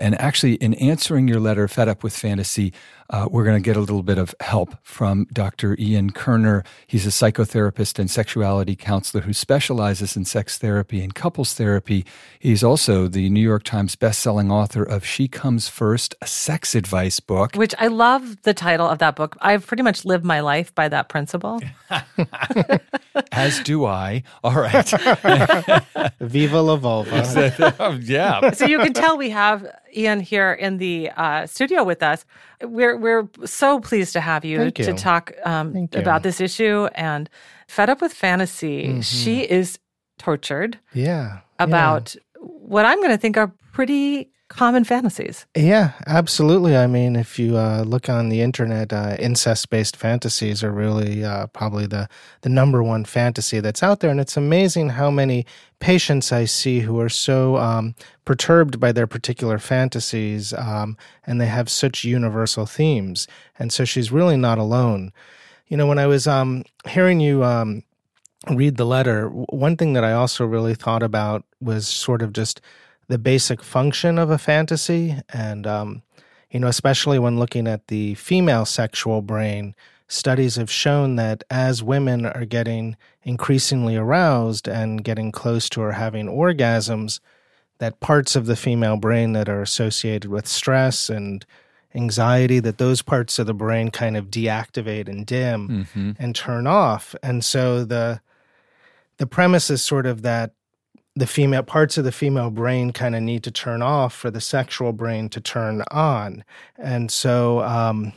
And 0.02 0.20
actually, 0.20 0.56
in 0.56 0.74
answering 0.74 1.28
your 1.28 1.40
letter, 1.40 1.68
Fed 1.68 1.88
Up 1.88 2.02
with 2.02 2.18
Fantasy, 2.18 2.74
uh, 3.12 3.28
we're 3.30 3.44
going 3.44 3.62
to 3.62 3.66
get 3.66 3.78
a 3.78 3.80
little 3.80 4.02
bit 4.02 4.18
of 4.18 4.34
help 4.40 4.76
from 4.82 5.28
Dr. 5.32 5.76
Ian 5.78 6.10
Kerner. 6.10 6.64
He's 6.88 7.06
a 7.06 7.10
psychotherapist 7.10 8.00
and 8.00 8.10
sexuality 8.10 8.76
counselor 8.76 9.22
who 9.22 9.32
specializes 9.34 10.18
in 10.18 10.26
sex 10.26 10.58
therapy 10.58 11.04
and 11.04 11.14
couples 11.14 11.54
therapy. 11.54 12.04
He's 12.40 12.64
also 12.64 13.08
the 13.08 13.30
New 13.30 13.42
York 13.42 13.62
Times 13.62 13.96
bestselling 13.96 14.52
author 14.52 14.82
of 14.82 15.06
She 15.06 15.28
Comes 15.28 15.68
First, 15.68 16.16
a 16.20 16.26
sex 16.26 16.74
advice 16.74 17.20
book. 17.20 17.56
Which 17.56 17.76
I 17.78 17.86
love 17.86 18.42
the 18.42 18.56
title 18.56 18.88
of 18.88 18.98
that 19.00 19.16
book. 19.16 19.38
I've 19.40 19.68
pretty 19.68 19.84
much 19.84 20.04
lived 20.04 20.26
my 20.26 20.40
life 20.40 20.74
by 20.74 20.90
that 20.90 21.10
principle. 21.10 21.62
As 23.32 23.60
do 23.62 23.86
I. 23.86 24.24
All 24.44 24.54
right. 24.54 24.90
Viva 26.20 26.62
la 26.62 26.76
vulva. 26.76 28.00
yeah. 28.02 28.52
so 28.52 28.66
you 28.66 28.80
can 28.80 28.94
tell 28.94 29.18
we 29.18 29.30
have 29.30 29.66
Ian 29.96 30.20
here 30.20 30.54
in 30.54 30.78
the 30.78 31.10
uh, 31.18 31.46
studio 31.48 31.84
with 31.84 32.02
us. 32.04 32.26
We're 32.64 32.98
we're 32.98 33.28
so 33.46 33.80
pleased 33.80 34.14
to 34.14 34.22
have 34.22 34.46
you, 34.46 34.58
Thank 34.58 34.76
to 34.76 34.94
talk 34.94 35.32
um, 35.46 35.74
Thank 35.74 35.96
you. 35.96 36.02
about 36.02 36.24
this 36.24 36.40
issue 36.40 36.88
and 36.96 37.30
fed 37.68 37.90
up 37.90 38.02
with 38.02 38.14
fantasy. 38.14 39.02
She 39.02 39.42
is 39.42 39.80
tortured 40.18 40.78
Yeah. 40.94 41.40
about 41.60 42.16
what 42.40 42.86
I'm 42.86 43.00
going 43.00 43.12
to 43.12 43.18
think 43.18 43.38
are 43.38 43.52
pretty 43.74 44.30
common 44.52 44.84
fantasies. 44.84 45.46
Yeah, 45.56 45.92
absolutely. 46.06 46.76
I 46.76 46.88
mean, 46.88 47.16
if 47.16 47.40
you 47.40 47.58
uh, 47.58 47.84
look 47.88 48.10
on 48.10 48.30
the 48.30 48.42
internet, 48.42 48.94
uh, 48.94 49.16
incest-based 49.20 49.96
fantasies 49.96 50.64
are 50.64 50.72
really 50.72 51.24
uh, 51.24 51.48
probably 51.48 51.88
the 51.88 52.08
the 52.42 52.50
number 52.50 52.84
one 52.84 53.06
fantasy 53.06 53.60
that's 53.60 53.84
out 53.84 54.00
there, 54.00 54.12
and 54.12 54.20
it's 54.20 54.38
amazing 54.38 54.90
how 54.90 55.10
many 55.10 55.46
patients 55.80 56.32
I 56.32 56.46
see 56.46 56.82
who 56.82 57.00
are 57.00 57.10
so 57.10 57.58
um, 57.58 57.96
perturbed 58.26 58.80
by 58.80 58.92
their 58.92 59.08
particular 59.08 59.58
fantasies, 59.58 60.54
um, 60.54 60.98
and 61.26 61.42
they 61.42 61.48
have 61.48 61.70
such 61.70 62.04
universal 62.04 62.66
themes. 62.66 63.28
And 63.58 63.74
so 63.74 63.86
she's 63.86 64.12
really 64.12 64.38
not 64.38 64.58
alone. 64.58 65.12
You 65.68 65.78
know, 65.78 65.88
when 65.88 66.00
I 66.00 66.08
was 66.08 66.28
um, 66.28 66.64
hearing 66.88 67.20
you 67.20 67.44
um, 67.44 67.84
read 68.50 68.78
the 68.78 68.86
letter, 68.86 69.30
one 69.30 69.78
thing 69.78 69.94
that 69.94 70.04
I 70.04 70.14
also 70.14 70.46
really 70.46 70.76
thought 70.76 71.04
about 71.04 71.44
was 71.60 71.88
sort 71.88 72.22
of 72.22 72.34
just 72.34 72.62
the 73.12 73.18
basic 73.18 73.62
function 73.62 74.18
of 74.18 74.30
a 74.30 74.38
fantasy. 74.38 75.18
And, 75.34 75.68
um, 75.68 76.02
you 76.50 76.62
know, 76.62 76.68
especially 76.68 77.20
when 77.20 77.38
looking 77.38 77.68
at 77.68 77.88
the 77.88 78.16
female 78.16 78.64
sexual 78.64 79.22
brain, 79.22 79.76
studies 80.08 80.56
have 80.56 80.72
shown 80.72 81.18
that 81.18 81.44
as 81.50 81.84
women 81.84 82.26
are 82.26 82.46
getting 82.46 82.96
increasingly 83.24 83.98
aroused 83.98 84.66
and 84.66 85.04
getting 85.04 85.30
close 85.30 85.68
to 85.72 85.82
or 85.82 85.92
having 85.92 86.28
orgasms, 86.28 87.20
that 87.80 88.00
parts 88.00 88.38
of 88.38 88.46
the 88.46 88.56
female 88.56 88.96
brain 88.96 89.34
that 89.34 89.50
are 89.50 89.62
associated 89.62 90.32
with 90.32 90.48
stress 90.48 91.10
and 91.10 91.46
anxiety 91.94 92.60
that 92.60 92.78
those 92.78 93.02
parts 93.02 93.40
of 93.40 93.46
the 93.46 93.54
brain 93.54 93.92
kind 93.92 94.16
of 94.16 94.28
deactivate 94.28 95.10
and 95.10 95.26
dim 95.26 95.86
and 96.18 96.34
turn 96.34 96.66
off 96.66 97.14
and 97.22 97.44
so 97.44 97.84
the 97.84 98.22
the 99.18 99.28
premise 99.28 99.70
is 99.70 99.84
sort 99.84 100.06
of 100.06 100.22
that 100.22 100.54
the 101.16 101.28
female 101.28 101.64
parts 101.64 101.98
of 101.98 102.04
the 102.04 102.12
female 102.12 102.50
brain 102.50 102.92
kind 102.92 103.16
of 103.16 103.22
need 103.22 103.44
to 103.44 103.52
turn 103.52 103.82
off 103.82 104.14
for 104.14 104.32
the 104.32 104.42
sexual 104.42 104.94
brain 104.94 105.30
to 105.30 105.42
turn 105.42 105.84
on 105.92 106.44
and 106.78 107.12
so 107.12 107.62
um 107.62 108.14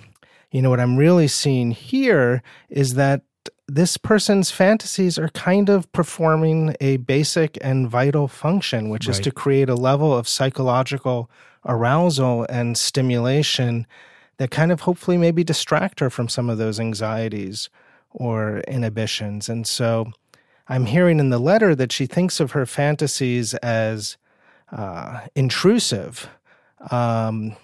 you 0.51 0.63
know 0.63 0.71
what 0.71 0.81
i'm 0.81 0.97
really 0.97 1.29
seeing 1.29 1.71
here 1.71 2.43
is 2.69 2.95
that 2.95 3.23
this 3.67 3.97
person's 3.97 4.51
fantasies 4.51 5.19
are 5.19 5.31
kind 5.31 5.69
of 5.71 5.91
performing 5.93 6.77
a 6.81 6.99
basic 6.99 7.59
and 7.63 7.89
vital 7.89 8.29
function 8.29 8.91
which 8.91 9.09
is 9.09 9.19
to 9.19 9.31
create 9.31 9.69
a 9.71 9.75
level 9.75 10.17
of 10.17 10.29
psychological 10.29 11.31
arousal 11.67 12.47
and 12.49 12.77
stimulation 12.77 13.87
that 14.39 14.51
kind 14.51 14.73
of 14.73 14.83
hopefully 14.83 15.17
maybe 15.17 15.45
distract 15.45 16.01
her 16.01 16.11
from 16.11 16.29
some 16.29 16.51
of 16.51 16.59
those 16.59 16.81
anxieties 16.81 17.71
or 18.11 18.59
inhibitions. 18.61 19.49
And 19.49 19.67
so 19.67 20.13
I'm 20.69 20.87
hearing 20.87 21.21
in 21.21 21.31
the 21.31 21.39
letter 21.39 21.75
that 21.75 21.93
she 21.93 22.07
thinks 22.07 22.41
of 22.41 22.53
her 22.53 22.67
fantasies 22.67 23.55
as 23.55 24.17
uh, 24.73 25.21
intrusive. 25.35 26.29
Um, 26.91 27.57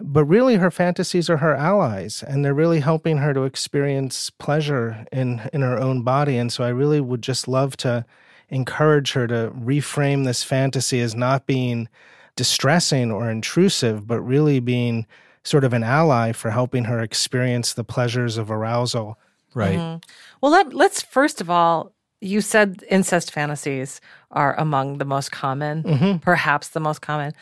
but 0.00 0.24
really, 0.24 0.56
her 0.56 0.72
fantasies 0.72 1.30
are 1.30 1.36
her 1.36 1.54
allies, 1.54 2.24
and 2.26 2.44
they're 2.44 2.52
really 2.52 2.80
helping 2.80 3.18
her 3.18 3.32
to 3.32 3.44
experience 3.44 4.30
pleasure 4.30 5.06
in, 5.12 5.48
in 5.52 5.62
her 5.62 5.78
own 5.78 6.02
body. 6.02 6.36
And 6.36 6.52
so 6.52 6.64
I 6.64 6.68
really 6.70 7.00
would 7.00 7.22
just 7.22 7.46
love 7.46 7.76
to 7.78 8.04
encourage 8.48 9.12
her 9.12 9.28
to 9.28 9.52
reframe 9.56 10.24
this 10.24 10.42
fantasy 10.42 11.00
as 11.00 11.14
not 11.14 11.46
being 11.46 11.88
distressing 12.34 13.12
or 13.12 13.30
intrusive, 13.30 14.06
but 14.06 14.20
really 14.20 14.58
being 14.58 15.06
sort 15.44 15.62
of 15.62 15.72
an 15.72 15.84
ally 15.84 16.32
for 16.32 16.50
helping 16.50 16.84
her 16.84 17.00
experience 17.00 17.72
the 17.72 17.84
pleasures 17.84 18.36
of 18.36 18.50
arousal. 18.50 19.16
Right. 19.54 20.00
Well, 20.40 20.50
let, 20.50 20.74
let's 20.74 21.02
first 21.02 21.40
of 21.40 21.48
all, 21.48 21.93
you 22.24 22.40
said 22.40 22.82
incest 22.90 23.30
fantasies 23.32 24.00
are 24.30 24.58
among 24.58 24.98
the 24.98 25.04
most 25.04 25.30
common, 25.30 26.18
perhaps 26.20 26.68
the 26.68 26.80
most 26.80 27.00
common. 27.02 27.32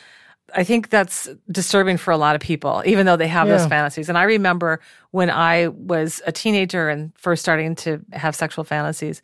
I 0.54 0.64
think 0.64 0.90
that's 0.90 1.28
disturbing 1.50 1.96
for 1.96 2.10
a 2.10 2.16
lot 2.18 2.34
of 2.34 2.42
people, 2.42 2.82
even 2.84 3.06
though 3.06 3.16
they 3.16 3.28
have 3.28 3.48
those 3.48 3.62
fantasies. 3.68 4.08
And 4.08 4.18
I 4.18 4.24
remember 4.24 4.80
when 5.12 5.30
I 5.30 5.68
was 5.68 6.20
a 6.26 6.32
teenager 6.32 6.90
and 6.90 7.12
first 7.16 7.40
starting 7.42 7.74
to 7.76 8.00
have 8.12 8.34
sexual 8.34 8.64
fantasies, 8.64 9.22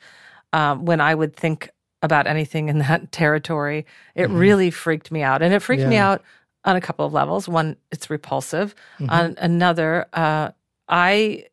um, 0.55 0.87
when 0.87 1.01
I 1.01 1.15
would 1.15 1.37
think 1.37 1.71
about 2.03 2.27
anything 2.27 2.69
in 2.69 2.79
that 2.79 3.13
territory, 3.21 3.85
it 4.15 4.31
really 4.31 4.71
freaked 4.71 5.11
me 5.11 5.23
out. 5.23 5.43
And 5.43 5.53
it 5.53 5.61
freaked 5.61 5.83
me 5.91 5.97
out 5.97 6.23
on 6.65 6.77
a 6.77 6.81
couple 6.81 7.05
of 7.05 7.13
levels. 7.13 7.49
One, 7.49 7.77
it's 7.91 8.09
repulsive. 8.09 8.75
On 9.11 9.35
another, 9.39 10.07
uh, 10.15 10.53
I 10.89 11.47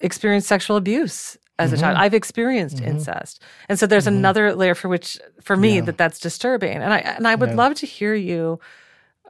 experienced 0.00 0.48
sexual 0.48 0.76
abuse 0.76 1.38
as 1.62 1.72
a 1.72 1.76
child. 1.76 1.96
I've 1.96 2.14
experienced 2.14 2.80
incest, 2.80 3.42
and 3.68 3.78
so 3.78 3.86
there's 3.86 4.06
another 4.06 4.54
layer 4.54 4.74
for 4.74 4.88
which, 4.88 5.18
for 5.40 5.56
me, 5.56 5.80
that 5.80 5.96
that's 5.98 6.18
disturbing. 6.18 6.76
And 6.78 6.92
I 6.92 6.98
and 6.98 7.26
I 7.26 7.34
would 7.34 7.54
love 7.54 7.74
to 7.76 7.86
hear 7.86 8.14
you 8.14 8.60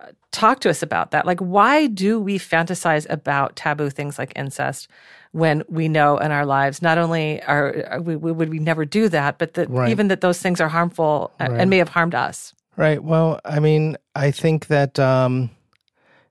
uh, 0.00 0.06
talk 0.30 0.60
to 0.60 0.70
us 0.70 0.82
about 0.82 1.10
that. 1.12 1.26
Like, 1.26 1.40
why 1.40 1.86
do 1.86 2.18
we 2.20 2.38
fantasize 2.38 3.06
about 3.10 3.56
taboo 3.56 3.90
things 3.90 4.18
like 4.18 4.32
incest 4.36 4.88
when 5.32 5.62
we 5.68 5.88
know 5.88 6.18
in 6.18 6.30
our 6.30 6.44
lives 6.44 6.82
not 6.82 6.98
only 6.98 7.42
are, 7.44 7.86
are 7.90 8.00
we, 8.02 8.16
we 8.16 8.32
would 8.32 8.50
we 8.50 8.58
never 8.58 8.84
do 8.84 9.08
that, 9.08 9.38
but 9.38 9.54
that 9.54 9.70
Right. 9.70 9.90
even 9.90 10.08
that 10.08 10.20
those 10.20 10.40
things 10.40 10.60
are 10.60 10.68
harmful 10.68 11.32
Right. 11.40 11.50
and 11.58 11.70
may 11.70 11.78
have 11.78 11.88
harmed 11.90 12.14
us. 12.14 12.54
Right. 12.76 13.02
Well, 13.02 13.40
I 13.44 13.60
mean, 13.60 13.96
I 14.14 14.30
think 14.30 14.66
that 14.66 14.98
um, 14.98 15.50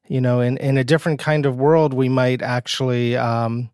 you 0.07 0.19
know, 0.21 0.41
in 0.41 0.57
in 0.57 0.77
a 0.77 0.83
different 0.83 1.19
kind 1.19 1.45
of 1.45 1.55
world, 1.57 1.93
we 1.93 2.09
might 2.09 2.41
actually 2.41 3.15
um, 3.15 3.69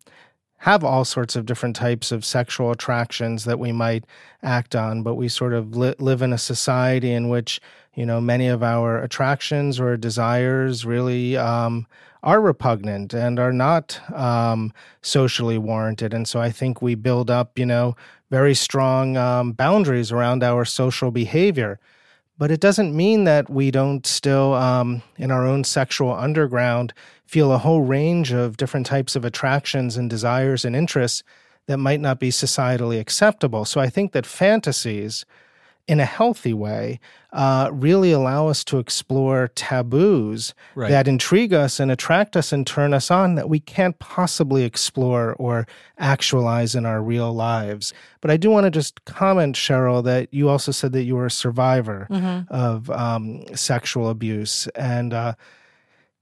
have 0.58 0.82
all 0.82 1.04
sorts 1.04 1.36
of 1.36 1.46
different 1.46 1.76
types 1.76 2.10
of 2.10 2.24
sexual 2.24 2.70
attractions 2.70 3.44
that 3.44 3.58
we 3.58 3.70
might 3.70 4.04
act 4.42 4.74
on, 4.74 5.02
but 5.02 5.14
we 5.14 5.28
sort 5.28 5.54
of 5.54 5.76
li- 5.76 5.94
live 5.98 6.20
in 6.20 6.32
a 6.32 6.38
society 6.38 7.12
in 7.12 7.28
which 7.28 7.60
you 7.94 8.04
know 8.04 8.20
many 8.20 8.48
of 8.48 8.62
our 8.62 9.02
attractions 9.02 9.78
or 9.78 9.96
desires 9.96 10.84
really 10.84 11.36
um, 11.36 11.86
are 12.22 12.40
repugnant 12.40 13.14
and 13.14 13.38
are 13.38 13.52
not 13.52 14.00
um, 14.12 14.72
socially 15.00 15.58
warranted, 15.58 16.12
and 16.12 16.26
so 16.26 16.40
I 16.40 16.50
think 16.50 16.82
we 16.82 16.96
build 16.96 17.30
up, 17.30 17.58
you 17.58 17.66
know, 17.66 17.96
very 18.30 18.54
strong 18.54 19.16
um, 19.16 19.52
boundaries 19.52 20.10
around 20.10 20.42
our 20.42 20.64
social 20.64 21.10
behavior. 21.10 21.78
But 22.36 22.52
it 22.52 22.60
doesn't 22.60 22.96
mean 22.96 23.24
that 23.24 23.50
we 23.50 23.72
don't 23.72 24.06
still 24.06 24.54
um, 24.54 25.02
in 25.16 25.32
our 25.32 25.44
own 25.44 25.64
sexual 25.64 26.14
underground 26.14 26.92
feel 27.28 27.52
a 27.52 27.58
whole 27.58 27.82
range 27.82 28.32
of 28.32 28.56
different 28.56 28.86
types 28.86 29.14
of 29.16 29.24
attractions 29.24 29.96
and 29.96 30.08
desires 30.10 30.64
and 30.64 30.74
interests 30.74 31.22
that 31.66 31.78
might 31.78 32.00
not 32.00 32.18
be 32.18 32.30
societally 32.30 32.98
acceptable 32.98 33.64
so 33.64 33.80
i 33.80 33.88
think 33.88 34.12
that 34.12 34.26
fantasies 34.26 35.24
in 35.86 36.00
a 36.00 36.04
healthy 36.04 36.52
way, 36.52 37.00
uh, 37.32 37.70
really 37.72 38.12
allow 38.12 38.46
us 38.48 38.62
to 38.62 38.78
explore 38.78 39.48
taboos 39.54 40.52
Right. 40.74 40.90
that 40.90 41.08
intrigue 41.08 41.54
us 41.54 41.80
and 41.80 41.90
attract 41.90 42.36
us 42.36 42.52
and 42.52 42.66
turn 42.66 42.92
us 42.92 43.10
on 43.10 43.36
that 43.36 43.48
we 43.48 43.58
can't 43.58 43.98
possibly 43.98 44.64
explore 44.64 45.32
or 45.38 45.66
actualize 45.96 46.74
in 46.74 46.84
our 46.84 47.02
real 47.02 47.32
lives. 47.32 47.94
But 48.20 48.30
I 48.30 48.36
do 48.36 48.50
want 48.50 48.64
to 48.64 48.70
just 48.70 49.02
comment, 49.06 49.56
Cheryl, 49.56 50.04
that 50.04 50.28
you 50.30 50.50
also 50.50 50.72
said 50.72 50.92
that 50.92 51.04
you 51.04 51.16
were 51.16 51.26
a 51.26 51.30
survivor 51.30 52.06
of 52.50 52.90
um, 52.90 53.44
sexual 53.56 54.10
abuse. 54.10 54.66
And 54.74 55.14
uh, 55.14 55.32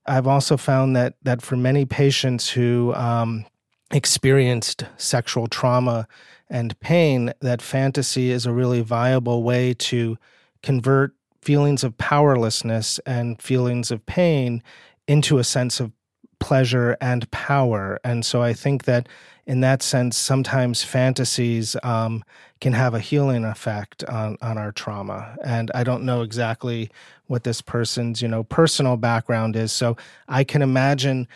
I've 0.07 0.27
also 0.27 0.57
found 0.57 0.95
that 0.97 1.15
that 1.23 1.43
for 1.43 1.57
many 1.57 1.85
patients 1.85 2.49
who 2.51 2.95
um, 2.95 3.47
experienced 3.91 4.85
sexual 4.97 5.47
trauma 5.47 6.07
and 6.49 6.79
pain, 6.81 7.33
that 7.41 7.61
fantasy 7.61 8.31
is 8.31 8.47
a 8.47 8.53
really 8.53 8.81
viable 8.81 9.43
way 9.43 9.75
to 9.75 10.17
convert 10.63 11.15
feelings 11.43 11.85
of 11.85 11.97
powerlessness 11.99 12.99
and 13.01 13.41
feelings 13.41 13.91
of 13.91 14.05
pain 14.07 14.63
into 15.07 15.39
a 15.39 15.45
sense 15.45 15.81
of 15.81 15.93
pleasure 16.39 16.97
and 17.01 17.31
power. 17.31 17.99
And 18.05 18.25
so 18.25 18.43
I 18.43 18.53
think 18.53 18.85
that 18.85 19.09
in 19.47 19.61
that 19.61 19.83
sense, 19.83 20.17
sometimes 20.17 20.83
fantasies 20.83 21.77
um, 21.83 22.25
can 22.61 22.73
have 22.73 22.95
a 22.95 23.01
healing 23.01 23.45
effect 23.45 24.03
on, 24.05 24.37
on 24.43 24.59
our 24.59 24.73
trauma. 24.73 25.37
And 25.45 25.71
I 25.75 25.85
don't 25.85 26.05
know 26.05 26.23
exactly 26.23 26.91
what 27.27 27.45
this 27.45 27.61
person's, 27.61 28.21
you 28.21 28.29
know, 28.29 28.43
personal 28.43 28.97
background 28.97 29.55
is. 29.55 29.73
So 29.73 29.97
I 30.27 30.43
can 30.43 30.63
imagine 30.63 31.29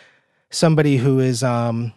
somebody 0.49 0.97
who 0.97 1.19
is 1.19 1.41
um, 1.41 1.93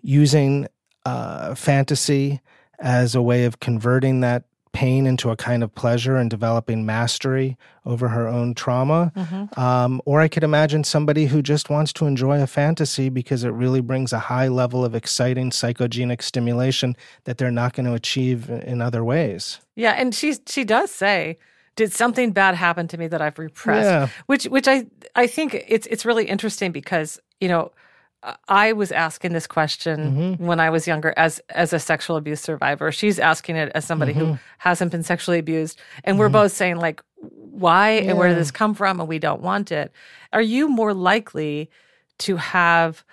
using 0.00 0.68
uh, 1.04 1.54
fantasy 1.54 2.40
as 2.78 3.14
a 3.14 3.22
way 3.22 3.44
of 3.44 3.60
converting 3.60 4.20
that 4.20 4.44
pain 4.72 5.06
into 5.06 5.30
a 5.30 5.36
kind 5.36 5.62
of 5.62 5.74
pleasure 5.74 6.16
and 6.16 6.30
developing 6.30 6.86
mastery 6.86 7.56
over 7.84 8.08
her 8.08 8.26
own 8.26 8.54
trauma. 8.54 9.12
Um, 9.56 10.00
or 10.06 10.20
I 10.20 10.28
could 10.28 10.42
imagine 10.42 10.82
somebody 10.84 11.26
who 11.26 11.42
just 11.42 11.68
wants 11.68 11.92
to 11.94 12.06
enjoy 12.06 12.42
a 12.42 12.46
fantasy 12.46 13.08
because 13.08 13.44
it 13.44 13.50
really 13.50 13.80
brings 13.80 14.12
a 14.12 14.18
high 14.18 14.48
level 14.48 14.84
of 14.84 14.94
exciting 14.94 15.50
psychogenic 15.50 16.22
stimulation 16.22 16.96
that 17.24 17.38
they're 17.38 17.50
not 17.50 17.74
going 17.74 17.86
to 17.86 17.94
achieve 17.94 18.48
in 18.48 18.80
other 18.80 19.04
ways. 19.04 19.60
Yeah, 19.74 19.92
and 19.92 20.14
she 20.14 20.36
she 20.46 20.64
does 20.64 20.90
say, 20.90 21.38
"Did 21.76 21.92
something 21.92 22.32
bad 22.32 22.54
happen 22.54 22.88
to 22.88 22.98
me 22.98 23.08
that 23.08 23.20
I've 23.20 23.38
repressed?" 23.38 23.86
Yeah. 23.86 24.08
Which 24.26 24.44
which 24.44 24.68
I 24.68 24.86
I 25.14 25.26
think 25.26 25.64
it's 25.68 25.86
it's 25.88 26.04
really 26.04 26.26
interesting 26.26 26.72
because 26.72 27.20
you 27.40 27.48
know 27.48 27.72
I 28.48 28.72
was 28.72 28.92
asking 28.92 29.32
this 29.32 29.46
question 29.46 30.00
mm-hmm. 30.00 30.46
when 30.46 30.60
I 30.60 30.70
was 30.70 30.86
younger 30.86 31.12
as 31.16 31.40
as 31.50 31.72
a 31.72 31.78
sexual 31.78 32.16
abuse 32.16 32.40
survivor. 32.40 32.92
She's 32.92 33.18
asking 33.18 33.56
it 33.56 33.72
as 33.74 33.84
somebody 33.84 34.12
who 34.12 34.24
mm-hmm. 34.24 34.34
hasn't 34.58 34.92
been 34.92 35.02
sexually 35.02 35.38
abused, 35.38 35.80
and 36.04 36.18
we're 36.18 36.26
mm-hmm. 36.26 36.34
both 36.34 36.52
saying 36.52 36.76
like, 36.76 37.02
why 37.16 37.90
and 37.90 38.16
where 38.18 38.28
did 38.28 38.38
this 38.38 38.50
come 38.50 38.74
from, 38.74 39.00
and 39.00 39.08
we 39.08 39.18
don't 39.18 39.42
want 39.42 39.72
it. 39.72 39.92
Are 40.32 40.42
you 40.42 40.68
more 40.68 40.94
likely 40.94 41.70
to 42.18 42.36
have 42.36 43.04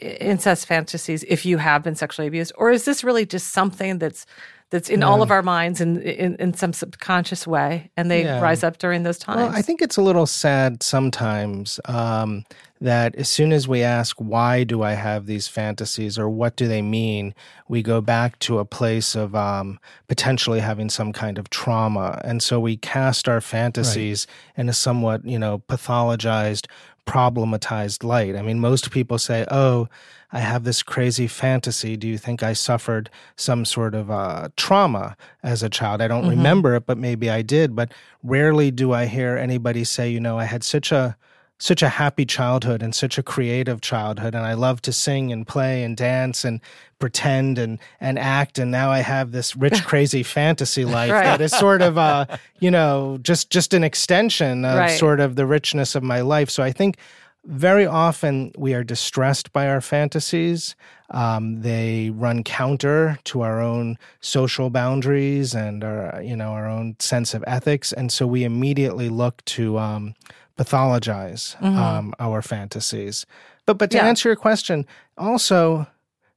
incest 0.00 0.66
fantasies 0.66 1.24
if 1.28 1.44
you 1.44 1.58
have 1.58 1.82
been 1.82 1.94
sexually 1.94 2.28
abused, 2.28 2.52
or 2.56 2.70
is 2.70 2.84
this 2.84 3.02
really 3.02 3.26
just 3.26 3.48
something 3.48 3.98
that's 3.98 4.26
that's 4.72 4.88
in 4.88 5.02
all 5.02 5.22
of 5.22 5.30
our 5.30 5.42
minds 5.42 5.80
in, 5.80 6.00
in 6.00 6.34
in 6.36 6.54
some 6.54 6.72
subconscious 6.72 7.46
way, 7.46 7.90
and 7.96 8.10
they 8.10 8.24
Yeah. 8.24 8.40
rise 8.40 8.64
up 8.64 8.78
during 8.78 9.02
those 9.04 9.18
times? 9.18 9.36
Well, 9.36 9.50
I 9.54 9.62
think 9.62 9.82
it's 9.82 9.98
a 9.98 10.02
little 10.02 10.26
sad 10.26 10.82
sometimes 10.82 11.78
um, 11.84 12.44
that 12.80 13.14
as 13.14 13.28
soon 13.28 13.52
as 13.52 13.68
we 13.68 13.82
ask, 13.82 14.16
why 14.18 14.64
do 14.64 14.82
I 14.82 14.94
have 14.94 15.26
these 15.26 15.46
fantasies 15.46 16.18
or 16.18 16.28
what 16.28 16.56
do 16.56 16.66
they 16.66 16.82
mean, 16.82 17.34
we 17.68 17.82
go 17.82 18.00
back 18.00 18.38
to 18.40 18.58
a 18.58 18.64
place 18.64 19.14
of 19.14 19.34
um, 19.36 19.78
potentially 20.08 20.60
having 20.60 20.90
some 20.90 21.12
kind 21.12 21.38
of 21.38 21.48
trauma. 21.50 22.20
And 22.24 22.42
so 22.42 22.58
we 22.58 22.76
cast 22.78 23.28
our 23.28 23.40
fantasies 23.40 24.26
in 24.56 24.68
a 24.68 24.72
somewhat, 24.72 25.24
you 25.24 25.38
know, 25.38 25.62
pathologized, 25.68 26.66
problematized 27.06 28.04
light. 28.04 28.36
I 28.36 28.42
mean, 28.42 28.60
most 28.60 28.90
people 28.90 29.18
say, 29.18 29.44
oh, 29.50 29.88
I 30.32 30.38
have 30.40 30.64
this 30.64 30.82
crazy 30.82 31.26
fantasy. 31.26 31.96
Do 31.96 32.08
you 32.08 32.16
think 32.16 32.42
I 32.42 32.54
suffered 32.54 33.10
some 33.36 33.64
sort 33.64 33.94
of 33.94 34.10
uh, 34.10 34.48
trauma 34.56 35.16
as 35.42 35.62
a 35.62 35.68
child? 35.68 36.00
I 36.00 36.08
don't 36.08 36.28
remember 36.28 36.74
it, 36.74 36.86
but 36.86 36.96
maybe 36.96 37.28
I 37.28 37.42
did. 37.42 37.76
But 37.76 37.92
rarely 38.22 38.70
do 38.70 38.92
I 38.92 39.06
hear 39.06 39.36
anybody 39.36 39.84
say, 39.84 40.10
you 40.10 40.20
know, 40.20 40.38
I 40.38 40.44
had 40.44 40.64
such 40.64 40.90
a 40.90 41.16
such 41.62 41.80
a 41.80 41.88
happy 41.88 42.26
childhood 42.26 42.82
and 42.82 42.92
such 42.92 43.18
a 43.18 43.22
creative 43.22 43.80
childhood 43.80 44.34
and 44.34 44.44
I 44.44 44.54
love 44.54 44.82
to 44.82 44.92
sing 44.92 45.30
and 45.32 45.46
play 45.46 45.84
and 45.84 45.96
dance 45.96 46.44
and 46.44 46.60
pretend 46.98 47.56
and 47.56 47.78
and 48.00 48.18
act 48.18 48.58
and 48.58 48.72
now 48.72 48.90
I 48.90 48.98
have 48.98 49.30
this 49.30 49.54
rich 49.56 49.84
crazy 49.90 50.24
fantasy 50.24 50.84
life 50.84 51.12
Right. 51.12 51.22
that 51.22 51.40
is 51.40 51.52
sort 51.52 51.80
of 51.80 51.96
uh 51.98 52.26
you 52.58 52.68
know 52.70 53.18
just 53.22 53.48
just 53.50 53.74
an 53.74 53.84
extension 53.84 54.64
of 54.64 54.76
Right. 54.76 54.98
sort 54.98 55.20
of 55.20 55.36
the 55.36 55.46
richness 55.46 55.94
of 55.94 56.02
my 56.02 56.20
life 56.20 56.50
so 56.50 56.64
I 56.64 56.72
think 56.72 56.96
very 57.44 57.86
often 57.86 58.52
we 58.56 58.72
are 58.74 58.84
distressed 58.84 59.52
by 59.52 59.68
our 59.68 59.80
fantasies. 59.80 60.76
Um, 61.10 61.62
they 61.62 62.10
run 62.10 62.44
counter 62.44 63.18
to 63.24 63.42
our 63.42 63.60
own 63.60 63.98
social 64.20 64.70
boundaries 64.70 65.54
and 65.54 65.82
our, 65.84 66.22
you 66.22 66.36
know, 66.36 66.50
our 66.52 66.68
own 66.68 66.96
sense 67.00 67.34
of 67.34 67.44
ethics, 67.46 67.92
and 67.92 68.10
so 68.12 68.26
we 68.26 68.44
immediately 68.44 69.08
look 69.08 69.44
to 69.46 69.78
um, 69.78 70.14
pathologize 70.56 71.60
um, 71.62 72.14
our 72.18 72.42
fantasies. 72.42 73.26
But 73.66 73.78
but 73.78 73.90
to 73.90 73.98
Yeah. 73.98 74.06
answer 74.06 74.28
your 74.28 74.36
question, 74.36 74.86
also 75.18 75.86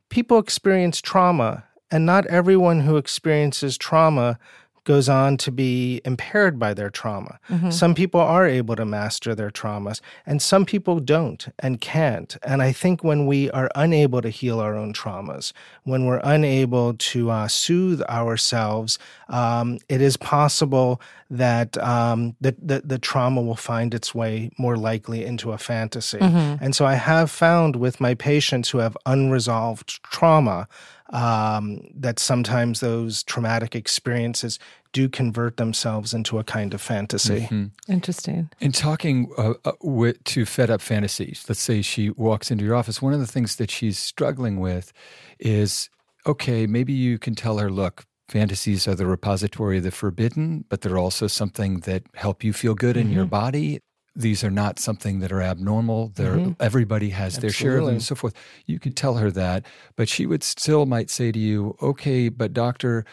people 0.10 0.40
experience 0.40 1.02
trauma, 1.02 1.64
and 1.92 2.06
not 2.06 2.26
everyone 2.26 2.82
who 2.82 2.98
experiences 2.98 3.78
trauma 3.78 4.38
goes 4.86 5.10
on 5.10 5.36
to 5.38 5.52
be 5.52 6.00
impaired 6.06 6.58
by 6.58 6.74
their 6.74 6.90
trauma. 6.90 7.40
Some 7.72 7.94
people 7.96 8.22
are 8.22 8.48
able 8.48 8.76
to 8.76 8.86
master 8.86 9.36
their 9.36 9.50
traumas, 9.52 10.00
and 10.26 10.42
some 10.42 10.66
people 10.66 11.00
don't 11.00 11.48
and 11.60 11.82
can't. 11.82 12.38
And 12.44 12.62
I 12.62 12.72
think 12.72 13.04
when 13.04 13.26
we 13.26 13.52
are 13.52 13.70
unable 13.76 14.22
to 14.22 14.30
heal 14.30 14.60
our 14.60 14.76
own 14.76 14.94
traumas, 14.94 15.52
when 15.84 16.06
we're 16.06 16.22
unable 16.24 16.94
to 16.94 17.30
uh, 17.30 17.48
soothe 17.48 18.02
ourselves, 18.04 18.98
um, 19.28 19.80
it 19.90 20.02
is 20.02 20.18
possible 20.18 21.02
that 21.32 21.78
um, 21.80 22.36
the, 22.40 22.56
the, 22.62 22.82
the 22.86 23.00
trauma 23.00 23.42
will 23.42 23.56
find 23.56 23.94
its 23.94 24.14
way 24.14 24.52
more 24.58 24.78
likely 24.78 25.26
into 25.26 25.52
a 25.52 25.58
fantasy. 25.58 26.20
And 26.62 26.76
so 26.76 26.86
I 26.86 26.94
have 26.94 27.32
found 27.32 27.76
with 27.76 28.00
my 28.00 28.14
patients 28.14 28.70
who 28.70 28.78
have 28.78 28.96
unresolved 29.08 30.04
trauma 30.04 30.68
um, 31.16 31.80
that 31.96 32.20
sometimes 32.20 32.82
those 32.82 33.24
traumatic 33.24 33.74
experiences 33.74 34.60
do 34.92 35.08
convert 35.08 35.56
themselves 35.56 36.14
into 36.14 36.40
a 36.40 36.44
kind 36.44 36.74
of 36.74 36.82
fantasy. 36.82 37.48
Interesting. 37.88 38.50
In 38.60 38.74
talking 38.74 39.32
uh, 39.38 39.54
uh, 39.64 39.72
with, 39.82 40.22
to 40.26 40.46
Fed 40.46 40.70
Up 40.70 40.82
Fantasies, 40.82 41.46
let's 41.48 41.62
say 41.62 41.82
she 41.82 42.10
walks 42.10 42.52
into 42.52 42.66
your 42.66 42.76
office, 42.76 43.02
one 43.02 43.14
of 43.14 43.22
the 43.22 43.28
things 43.28 43.56
that 43.56 43.72
she's 43.72 43.98
struggling 43.98 44.60
with 44.60 44.92
is 45.40 45.90
okay, 46.28 46.68
maybe 46.68 46.92
you 46.92 47.18
can 47.18 47.34
tell 47.34 47.60
her, 47.60 47.72
look, 47.72 48.04
fantasies 48.28 48.86
are 48.88 48.96
the 48.96 49.06
repository 49.06 49.78
of 49.78 49.84
the 49.84 49.92
forbidden, 49.92 50.66
but 50.68 50.82
they're 50.82 50.98
also 50.98 51.28
something 51.28 51.82
that 51.82 52.04
help 52.16 52.44
you 52.44 52.52
feel 52.52 52.74
good 52.74 52.98
in 52.98 53.12
your 53.12 53.26
body. 53.26 53.80
These 54.16 54.44
are 54.44 54.52
not 54.52 54.80
something 54.80 55.20
that 55.20 55.32
are 55.32 55.42
abnormal. 55.42 56.12
They're 56.16 56.56
everybody 56.60 57.10
has 57.10 57.38
their 57.40 57.50
share 57.52 57.78
of 57.80 57.86
them 57.86 57.96
and 57.96 58.04
so 58.04 58.16
forth. 58.16 58.34
You 58.66 58.80
could 58.80 58.96
tell 58.96 59.16
her 59.16 59.30
that, 59.32 59.66
but 59.98 60.08
she 60.08 60.26
would 60.26 60.44
still 60.44 60.86
might 60.86 61.10
say 61.10 61.32
to 61.32 61.40
you, 61.40 61.76
"Okay, 61.82 62.30
but 62.30 62.54
doctor, 62.54 63.06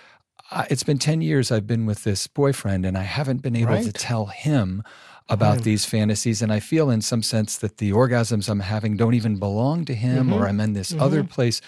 I- 0.50 0.66
it's 0.70 0.82
been 0.84 0.98
10 0.98 1.20
years 1.20 1.50
I've 1.50 1.66
been 1.66 1.86
with 1.86 2.04
this 2.04 2.26
boyfriend 2.26 2.84
and 2.86 2.96
I 2.96 3.02
haven't 3.02 3.42
been 3.42 3.56
able 3.56 3.82
to 3.82 3.92
tell 3.92 4.26
him 4.26 4.82
about 5.28 5.62
these 5.62 5.84
fantasies. 5.84 6.42
And 6.42 6.52
I 6.52 6.60
feel 6.60 6.90
in 6.90 7.00
some 7.00 7.22
sense 7.22 7.56
that 7.56 7.78
the 7.78 7.90
orgasms 7.90 8.48
I'm 8.48 8.60
having 8.60 8.96
don't 8.96 9.14
even 9.14 9.36
belong 9.38 9.84
to 9.86 9.94
him 9.94 10.26
Mm-hmm. 10.26 10.32
or 10.34 10.46
I'm 10.48 10.60
in 10.60 10.72
this 10.74 10.92
other 10.98 11.24
place 11.24 11.60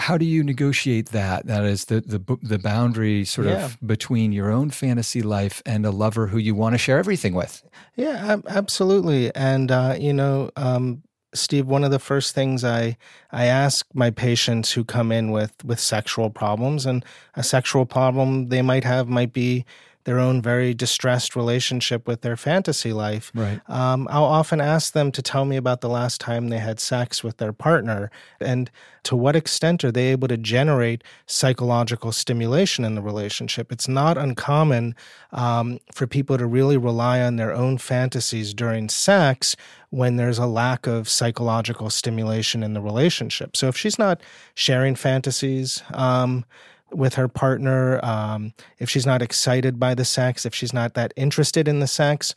how 0.00 0.16
do 0.18 0.24
you 0.24 0.42
negotiate 0.42 1.06
that 1.10 1.46
that 1.46 1.64
is 1.64 1.84
the 1.86 2.00
the 2.00 2.20
the 2.42 2.58
boundary 2.58 3.24
sort 3.24 3.46
Yeah. 3.46 3.64
of 3.64 3.78
between 3.86 4.32
your 4.32 4.50
own 4.50 4.70
fantasy 4.70 5.22
life 5.22 5.62
and 5.66 5.84
a 5.86 5.90
lover 5.90 6.28
who 6.28 6.38
you 6.38 6.54
want 6.54 6.74
to 6.74 6.78
share 6.78 6.98
everything 6.98 7.34
with 7.34 7.62
Yeah, 7.96 8.38
absolutely. 8.48 9.34
And 9.34 9.70
uh, 9.70 9.96
you 9.98 10.12
know, 10.12 10.50
um, 10.56 11.02
Steve, 11.34 11.66
one 11.66 11.84
of 11.84 11.90
the 11.92 11.98
first 11.98 12.34
things 12.34 12.64
I 12.64 12.96
I 13.30 13.44
ask 13.46 13.86
my 13.94 14.10
patients 14.10 14.72
who 14.72 14.84
come 14.84 15.12
in 15.12 15.30
with 15.30 15.52
with 15.64 15.78
sexual 15.80 16.30
problems, 16.30 16.86
and 16.86 17.04
a 17.34 17.42
sexual 17.42 17.86
problem 17.86 18.48
they 18.48 18.62
might 18.62 18.84
have 18.84 19.06
might 19.08 19.32
be 19.32 19.64
their 20.04 20.18
own 20.18 20.40
very 20.40 20.72
distressed 20.72 21.36
relationship 21.36 22.06
with 22.06 22.22
their 22.22 22.36
fantasy 22.36 22.92
life. 22.92 23.30
Right. 23.34 23.60
Um, 23.68 24.08
I'll 24.10 24.24
often 24.24 24.60
ask 24.60 24.92
them 24.92 25.12
to 25.12 25.22
tell 25.22 25.44
me 25.44 25.56
about 25.56 25.82
the 25.82 25.88
last 25.88 26.20
time 26.20 26.48
they 26.48 26.58
had 26.58 26.80
sex 26.80 27.22
with 27.22 27.36
their 27.36 27.52
partner 27.52 28.10
and 28.40 28.70
to 29.02 29.16
what 29.16 29.36
extent 29.36 29.84
are 29.84 29.92
they 29.92 30.08
able 30.08 30.28
to 30.28 30.36
generate 30.36 31.04
psychological 31.26 32.12
stimulation 32.12 32.84
in 32.84 32.94
the 32.94 33.02
relationship. 33.02 33.72
It's 33.72 33.88
not 33.88 34.16
uncommon 34.16 34.94
um, 35.32 35.78
for 35.92 36.06
people 36.06 36.38
to 36.38 36.46
really 36.46 36.76
rely 36.76 37.20
on 37.20 37.36
their 37.36 37.52
own 37.52 37.78
fantasies 37.78 38.54
during 38.54 38.88
sex 38.88 39.56
when 39.90 40.16
there's 40.16 40.38
a 40.38 40.46
lack 40.46 40.86
of 40.86 41.08
psychological 41.08 41.90
stimulation 41.90 42.62
in 42.62 42.74
the 42.74 42.80
relationship. 42.80 43.56
So 43.56 43.68
if 43.68 43.76
she's 43.76 43.98
not 43.98 44.20
sharing 44.54 44.94
fantasies, 44.94 45.82
um, 45.92 46.44
with 46.92 47.14
her 47.14 47.28
partner, 47.28 48.04
um, 48.04 48.52
if 48.78 48.88
she's 48.90 49.06
not 49.06 49.22
excited 49.22 49.78
by 49.78 49.94
the 49.94 50.04
sex, 50.04 50.44
if 50.46 50.54
she's 50.54 50.72
not 50.72 50.94
that 50.94 51.12
interested 51.16 51.68
in 51.68 51.80
the 51.80 51.86
sex, 51.86 52.34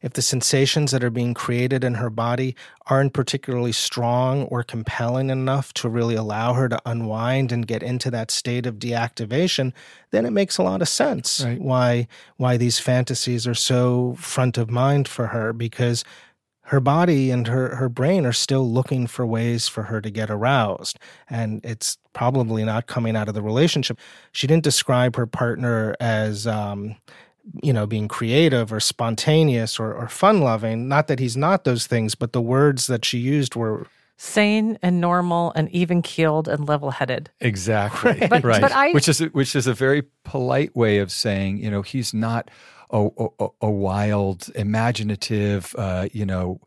if 0.00 0.14
the 0.14 0.22
sensations 0.22 0.90
that 0.90 1.04
are 1.04 1.10
being 1.10 1.32
created 1.32 1.84
in 1.84 1.94
her 1.94 2.10
body 2.10 2.56
aren't 2.86 3.12
particularly 3.12 3.70
strong 3.70 4.42
or 4.44 4.64
compelling 4.64 5.30
enough 5.30 5.72
to 5.74 5.88
really 5.88 6.16
allow 6.16 6.54
her 6.54 6.68
to 6.68 6.80
unwind 6.84 7.52
and 7.52 7.68
get 7.68 7.84
into 7.84 8.10
that 8.10 8.30
state 8.32 8.66
of 8.66 8.80
deactivation, 8.80 9.72
then 10.10 10.26
it 10.26 10.32
makes 10.32 10.58
a 10.58 10.62
lot 10.64 10.82
of 10.82 10.88
sense 10.88 11.42
Right. 11.44 11.60
why 11.60 12.08
why 12.36 12.56
these 12.56 12.80
fantasies 12.80 13.46
are 13.46 13.54
so 13.54 14.16
front 14.18 14.58
of 14.58 14.70
mind 14.70 15.06
for 15.06 15.28
her 15.28 15.52
because 15.52 16.02
her 16.66 16.80
body 16.80 17.30
and 17.30 17.48
her, 17.48 17.76
her 17.76 17.88
brain 17.88 18.24
are 18.24 18.32
still 18.32 18.70
looking 18.70 19.06
for 19.06 19.26
ways 19.26 19.68
for 19.68 19.84
her 19.84 20.00
to 20.00 20.10
get 20.10 20.30
aroused. 20.30 20.98
And 21.28 21.60
it's 21.64 21.98
probably 22.12 22.64
not 22.64 22.86
coming 22.86 23.16
out 23.16 23.28
of 23.28 23.34
the 23.34 23.42
relationship. 23.42 23.98
She 24.32 24.46
didn't 24.46 24.64
describe 24.64 25.16
her 25.16 25.26
partner 25.26 25.94
as, 26.00 26.46
um, 26.46 26.96
you 27.62 27.72
know, 27.72 27.86
being 27.86 28.06
creative 28.06 28.72
or 28.72 28.78
spontaneous 28.80 29.80
or, 29.80 29.92
or 29.92 30.08
fun 30.08 30.40
loving. 30.40 30.88
Not 30.88 31.08
that 31.08 31.18
he's 31.18 31.36
not 31.36 31.64
those 31.64 31.86
things, 31.88 32.14
but 32.14 32.32
the 32.32 32.40
words 32.40 32.86
that 32.86 33.04
she 33.04 33.18
used 33.18 33.56
were 33.56 33.86
Sane 34.16 34.78
and 34.82 35.00
normal 35.00 35.52
and 35.56 35.68
even 35.70 36.00
keeled 36.00 36.46
and 36.46 36.68
level 36.68 36.92
headed. 36.92 37.28
Exactly. 37.40 38.12
Right. 38.20 38.30
But- 38.30 38.42
but 38.60 38.72
I- 38.72 38.92
which 38.92 39.08
is 39.08 39.18
which 39.32 39.56
is 39.56 39.66
a 39.66 39.74
very 39.74 40.04
polite 40.24 40.76
way 40.76 40.98
of 40.98 41.10
saying, 41.10 41.58
you 41.58 41.70
know, 41.72 41.82
he's 41.82 42.14
not 42.14 42.48
a, 42.92 43.08
a, 43.62 43.70
wild, 43.70 44.50
imaginative, 44.54 45.74
uh, 45.78 46.08
you 46.12 46.26
know, 46.26 46.60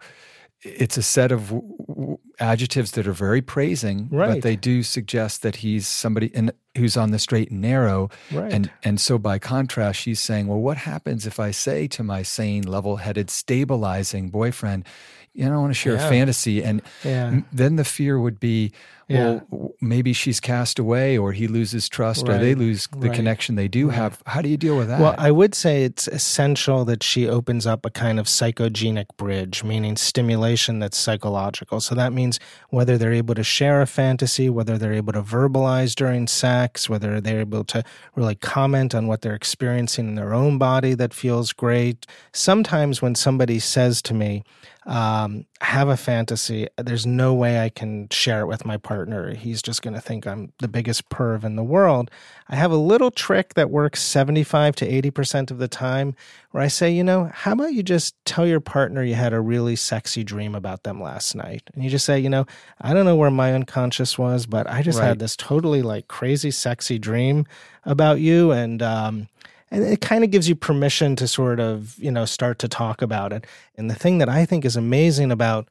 it's 0.63 0.97
a 0.97 1.03
set 1.03 1.31
of 1.31 1.49
w- 1.49 2.17
adjectives 2.39 2.91
that 2.91 3.07
are 3.07 3.13
very 3.13 3.41
praising, 3.41 4.05
but 4.11 4.41
they 4.41 4.55
do 4.55 4.83
suggest 4.83 5.41
that 5.43 5.57
he's 5.57 5.87
somebody 5.87 6.27
in, 6.27 6.51
who's 6.77 6.97
on 6.97 7.11
the 7.11 7.19
straight 7.19 7.51
and 7.51 7.61
narrow. 7.61 8.09
Right. 8.31 8.51
And 8.51 8.71
and 8.83 8.99
so 8.99 9.17
by 9.17 9.39
contrast, 9.39 9.99
she's 9.99 10.21
saying, 10.21 10.47
well, 10.47 10.59
what 10.59 10.77
happens 10.77 11.25
if 11.25 11.39
I 11.39 11.51
say 11.51 11.87
to 11.89 12.03
my 12.03 12.23
sane, 12.23 12.63
level-headed, 12.63 13.29
stabilizing 13.29 14.29
boyfriend, 14.29 14.85
you 15.33 15.45
know, 15.45 15.53
I 15.55 15.57
want 15.57 15.71
to 15.71 15.73
share 15.73 15.95
Yeah. 15.95 16.05
a 16.05 16.09
fantasy, 16.09 16.63
and 16.63 16.81
Yeah. 17.03 17.41
then 17.51 17.75
the 17.75 17.83
fear 17.83 18.17
would 18.17 18.39
be, 18.39 18.71
Yeah. 19.09 19.17
well, 19.25 19.41
w- 19.51 19.73
maybe 19.81 20.13
she's 20.13 20.39
cast 20.39 20.79
away, 20.79 21.17
or 21.17 21.33
he 21.33 21.47
loses 21.47 21.89
trust, 21.89 22.27
or 22.29 22.37
they 22.37 22.55
lose 22.55 22.87
the 22.97 23.09
Right. 23.09 23.15
connection 23.17 23.55
they 23.55 23.67
do 23.67 23.89
have. 23.89 24.19
How 24.27 24.41
do 24.41 24.47
you 24.47 24.55
deal 24.55 24.77
with 24.77 24.87
that? 24.87 25.01
Well, 25.01 25.13
I 25.17 25.31
would 25.31 25.53
say 25.53 25.83
it's 25.83 26.07
essential 26.07 26.85
that 26.85 27.03
she 27.03 27.27
opens 27.27 27.67
up 27.67 27.85
a 27.85 27.89
kind 27.89 28.17
of 28.17 28.27
psychogenic 28.27 29.07
bridge, 29.17 29.61
meaning 29.61 29.97
stimulation 29.97 30.79
that's 30.79 30.97
psychological. 30.97 31.81
So 31.81 31.95
that 31.95 32.13
means 32.13 32.24
whether 32.69 32.97
they're 32.97 33.13
able 33.13 33.35
to 33.35 33.43
share 33.43 33.81
a 33.81 33.87
fantasy, 33.87 34.49
whether 34.49 34.77
they're 34.77 34.93
able 34.93 35.13
to 35.13 35.21
verbalize 35.21 35.95
during 35.95 36.27
sex, 36.27 36.89
whether 36.89 37.21
they're 37.21 37.41
able 37.41 37.63
to 37.65 37.83
really 38.15 38.35
comment 38.35 38.93
on 38.95 39.07
what 39.07 39.21
they're 39.21 39.35
experiencing 39.35 40.07
in 40.07 40.15
their 40.15 40.33
own 40.33 40.57
body 40.57 40.93
that 40.93 41.13
feels 41.13 41.53
great. 41.53 42.05
Sometimes 42.33 43.01
when 43.01 43.15
somebody 43.15 43.59
says 43.59 44.01
to 44.03 44.13
me, 44.13 44.43
um, 44.85 45.45
have 45.61 45.87
a 45.89 45.97
fantasy. 45.97 46.67
There's 46.77 47.05
no 47.07 47.33
way 47.33 47.59
I 47.59 47.69
can 47.69 48.07
share 48.09 48.41
it 48.41 48.45
with 48.47 48.65
my 48.65 48.77
partner. 48.77 49.33
He's 49.33 49.61
just 49.61 49.81
going 49.81 49.95
to 49.95 49.99
think 50.01 50.27
I'm 50.27 50.51
the 50.59 50.67
biggest 50.67 51.09
perv 51.09 51.43
in 51.43 51.55
the 51.55 51.63
world. 51.63 52.11
I 52.49 52.55
have 52.55 52.71
a 52.71 52.75
little 52.77 53.09
trick 53.09 53.55
that 53.55 53.71
works 53.71 54.01
75 54.03 54.75
to 54.77 54.87
80% 55.11 55.49
of 55.49 55.57
the 55.57 55.67
time 55.67 56.15
where 56.51 56.61
I 56.61 56.67
say, 56.67 56.91
you 56.91 57.03
know, 57.03 57.31
how 57.33 57.53
about 57.53 57.73
you 57.73 57.81
just 57.81 58.13
tell 58.25 58.45
your 58.45 58.59
partner 58.59 59.03
you 59.03 59.15
had 59.15 59.33
a 59.33 59.41
really 59.41 59.75
sexy 59.75 60.23
dream 60.23 60.53
about 60.53 60.83
them 60.83 61.01
last 61.01 61.33
night? 61.35 61.63
And 61.73 61.83
you 61.83 61.89
just 61.89 62.05
say, 62.05 62.19
you 62.19 62.29
know, 62.29 62.45
I 62.79 62.93
don't 62.93 63.05
know 63.05 63.15
where 63.15 63.31
my 63.31 63.53
unconscious 63.53 64.19
was, 64.19 64.45
but 64.45 64.69
I 64.69 64.83
just 64.83 64.99
Right. 64.99 65.07
had 65.07 65.19
this 65.19 65.35
totally 65.35 65.81
like 65.81 66.07
crazy 66.07 66.51
sexy 66.51 66.99
dream 66.99 67.45
about 67.85 68.19
you. 68.19 68.51
And, 68.51 68.83
um, 68.83 69.27
and 69.71 69.83
it 69.83 70.01
kind 70.01 70.23
of 70.23 70.31
gives 70.31 70.47
you 70.47 70.55
permission 70.55 71.15
to 71.15 71.27
sort 71.27 71.59
of 71.59 71.97
you 71.97 72.11
know 72.11 72.25
start 72.25 72.59
to 72.59 72.67
talk 72.67 73.01
about 73.01 73.33
it 73.33 73.45
and 73.77 73.89
the 73.89 73.95
thing 73.95 74.17
that 74.19 74.29
i 74.29 74.45
think 74.45 74.63
is 74.65 74.75
amazing 74.75 75.31
about 75.31 75.67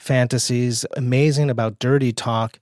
fantasies 0.00 0.86
amazing 0.96 1.50
about 1.50 1.78
dirty 1.78 2.12
talk 2.12 2.58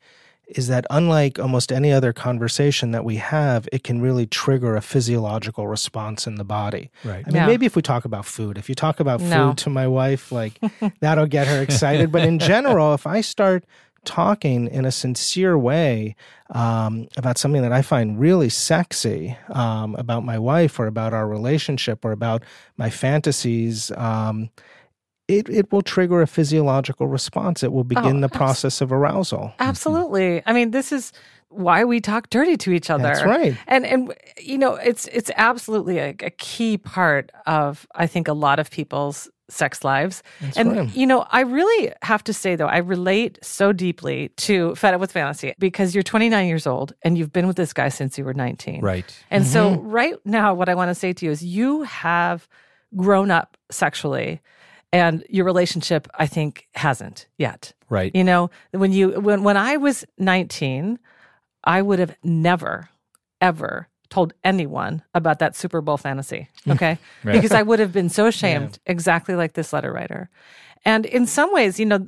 is 0.49 0.67
that 0.69 0.85
unlike 0.91 1.39
almost 1.39 1.71
any 1.71 1.93
other 1.93 2.13
conversation 2.13 2.91
that 2.91 3.05
we 3.05 3.17
have 3.17 3.69
it 3.71 3.85
can 3.85 4.01
really 4.01 4.27
trigger 4.27 4.75
a 4.77 4.81
physiological 4.81 5.69
response 5.69 6.27
in 6.27 6.35
the 6.35 6.45
body 6.45 6.91
Right. 7.05 7.25
i 7.27 7.31
mean 7.31 7.37
Yeah. 7.37 7.47
maybe 7.47 7.65
if 7.65 7.77
we 7.77 7.83
talk 7.83 8.05
about 8.05 8.25
food 8.27 8.59
if 8.59 8.69
you 8.69 8.75
talk 8.75 8.99
about 8.99 9.21
food 9.21 9.31
No. 9.31 9.53
to 9.55 9.71
my 9.71 9.87
wife 9.87 10.33
like 10.33 10.59
that'll 11.01 11.27
get 11.27 11.47
her 11.47 11.63
excited 11.63 12.11
but 12.11 12.23
in 12.23 12.39
general 12.41 12.93
if 12.93 13.07
i 13.07 13.21
start 13.21 13.65
talking 14.05 14.69
in 14.69 14.85
a 14.85 14.93
sincere 14.93 15.59
way 15.59 16.15
um, 16.51 17.09
about 17.17 17.37
something 17.39 17.63
that 17.63 17.73
I 17.73 17.83
find 17.83 18.19
really 18.19 18.49
sexy 18.49 19.37
um, 19.51 19.95
about 19.97 20.25
my 20.25 20.39
wife 20.39 20.79
or 20.81 20.87
about 20.87 21.13
our 21.13 21.29
relationship 21.29 22.05
or 22.05 22.13
about 22.13 22.43
my 22.77 22.91
fantasies, 22.91 23.91
um, 23.93 24.51
it, 25.27 25.49
it 25.51 25.71
will 25.71 25.83
trigger 25.83 26.23
a 26.23 26.27
physiological 26.27 27.07
response. 27.07 27.63
It 27.63 27.73
will 27.73 27.85
begin 27.85 28.17
Oh, 28.17 28.21
the 28.21 28.25
abs- 28.29 28.37
process 28.37 28.81
of 28.81 28.93
arousal. 28.93 29.53
Absolutely. 29.59 30.43
I 30.47 30.53
mean, 30.55 30.71
this 30.71 30.91
is 30.91 31.13
why 31.51 31.85
we 31.85 32.01
talk 32.01 32.31
dirty 32.31 32.57
to 32.59 32.73
each 32.73 32.91
other. 32.91 33.03
That's 33.05 33.23
right. 33.23 33.57
And 33.67 33.87
and 33.87 34.15
you 34.41 34.59
know, 34.59 34.75
it's 34.75 35.07
it's 35.09 35.31
absolutely 35.37 35.99
a, 35.99 36.11
a 36.21 36.31
key 36.31 36.77
part 36.79 37.31
of 37.47 37.87
I 37.95 38.07
think 38.07 38.29
a 38.29 38.33
lot 38.35 38.59
of 38.59 38.71
people's 38.71 39.29
sex 39.51 39.83
lives. 39.83 40.23
and 40.57 40.77
right. 40.77 40.95
you 40.95 41.07
know, 41.07 41.27
I 41.31 41.41
really 41.41 41.91
have 42.03 42.23
to 42.25 42.35
say 42.35 42.55
though, 42.55 42.67
I 42.67 42.79
relate 42.79 43.39
so 43.43 43.73
deeply 43.73 44.29
to 44.37 44.75
Fed 44.75 44.93
Up 44.93 45.01
with 45.01 45.11
Fantasy 45.13 45.55
because 45.59 45.95
you're 45.95 46.03
29 46.03 46.47
years 46.47 46.67
old 46.67 46.93
and 47.03 47.17
you've 47.17 47.33
been 47.33 47.47
with 47.47 47.57
this 47.57 47.73
guy 47.73 47.89
since 47.89 48.19
you 48.19 48.25
were 48.27 48.35
19. 48.35 48.83
right. 48.83 49.25
And 49.31 49.47
so, 49.47 49.71
Mm-hmm. 49.71 49.89
right 49.89 50.15
now, 50.27 50.53
what 50.53 50.69
I 50.69 50.75
want 50.75 50.91
to 50.91 50.95
say 50.95 51.15
to 51.15 51.25
you 51.25 51.31
is 51.31 51.43
you 51.43 51.83
have 51.85 52.47
grown 52.95 53.31
up 53.31 53.57
sexually, 53.71 54.41
and 54.93 55.25
your 55.29 55.45
relationship, 55.45 56.09
I 56.19 56.27
think, 56.27 56.67
hasn't 56.75 57.27
yet. 57.39 57.73
Right. 57.91 58.11
You 58.15 58.25
know, 58.25 58.51
when 58.73 58.93
you 58.93 59.21
when 59.21 59.45
when 59.45 59.57
I 59.57 59.77
was 59.79 60.05
19, 60.19 60.99
I 61.69 61.83
would 61.83 61.99
have 62.01 62.17
never, 62.25 62.89
ever 63.41 63.89
told 64.11 64.33
anyone 64.43 65.03
about 65.15 65.39
that 65.39 65.55
Super 65.55 65.81
Bowl 65.83 65.99
fantasy. 65.99 66.49
Okay, 66.69 66.99
Right. 67.25 67.33
because 67.35 67.53
I 67.53 67.63
would 67.63 67.79
have 67.79 67.93
been 67.93 68.09
so 68.09 68.27
ashamed, 68.27 68.79
exactly 68.87 69.35
like 69.35 69.53
this 69.53 69.73
letter 69.73 69.93
writer. 69.93 70.29
And 70.85 71.05
in 71.07 71.27
some 71.27 71.53
ways, 71.53 71.79
you 71.81 71.85
know, 71.87 71.99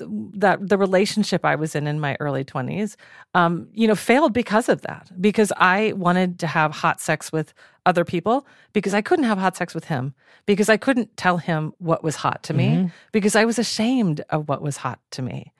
that 0.45 0.57
the 0.69 0.79
relationship 0.79 1.45
I 1.45 1.57
was 1.57 1.75
in 1.75 1.87
in 1.87 1.99
my 2.01 2.17
early 2.21 2.45
20s, 2.45 2.97
um, 3.35 3.69
you 3.75 3.87
know, 3.89 3.97
failed 3.97 4.33
because 4.33 4.69
of 4.69 4.81
that. 4.83 5.11
Because 5.21 5.53
I 5.57 5.93
wanted 5.97 6.39
to 6.39 6.47
have 6.47 6.71
hot 6.73 7.01
sex 7.01 7.33
with 7.33 7.53
other 7.85 8.05
people 8.05 8.47
because 8.73 8.95
I 8.95 9.03
couldn't 9.03 9.25
have 9.27 9.39
hot 9.39 9.57
sex 9.57 9.75
with 9.75 9.87
him 9.87 10.15
because 10.47 10.69
I 10.69 10.77
couldn't 10.77 11.17
tell 11.17 11.39
him 11.39 11.75
what 11.79 12.03
was 12.05 12.17
hot 12.17 12.43
to 12.45 12.55
me 12.55 12.91
because 13.13 13.35
I 13.35 13.45
was 13.45 13.59
ashamed 13.59 14.23
of 14.31 14.49
what 14.49 14.63
was 14.63 14.77
hot 14.79 15.01
to 15.13 15.23
me. 15.23 15.53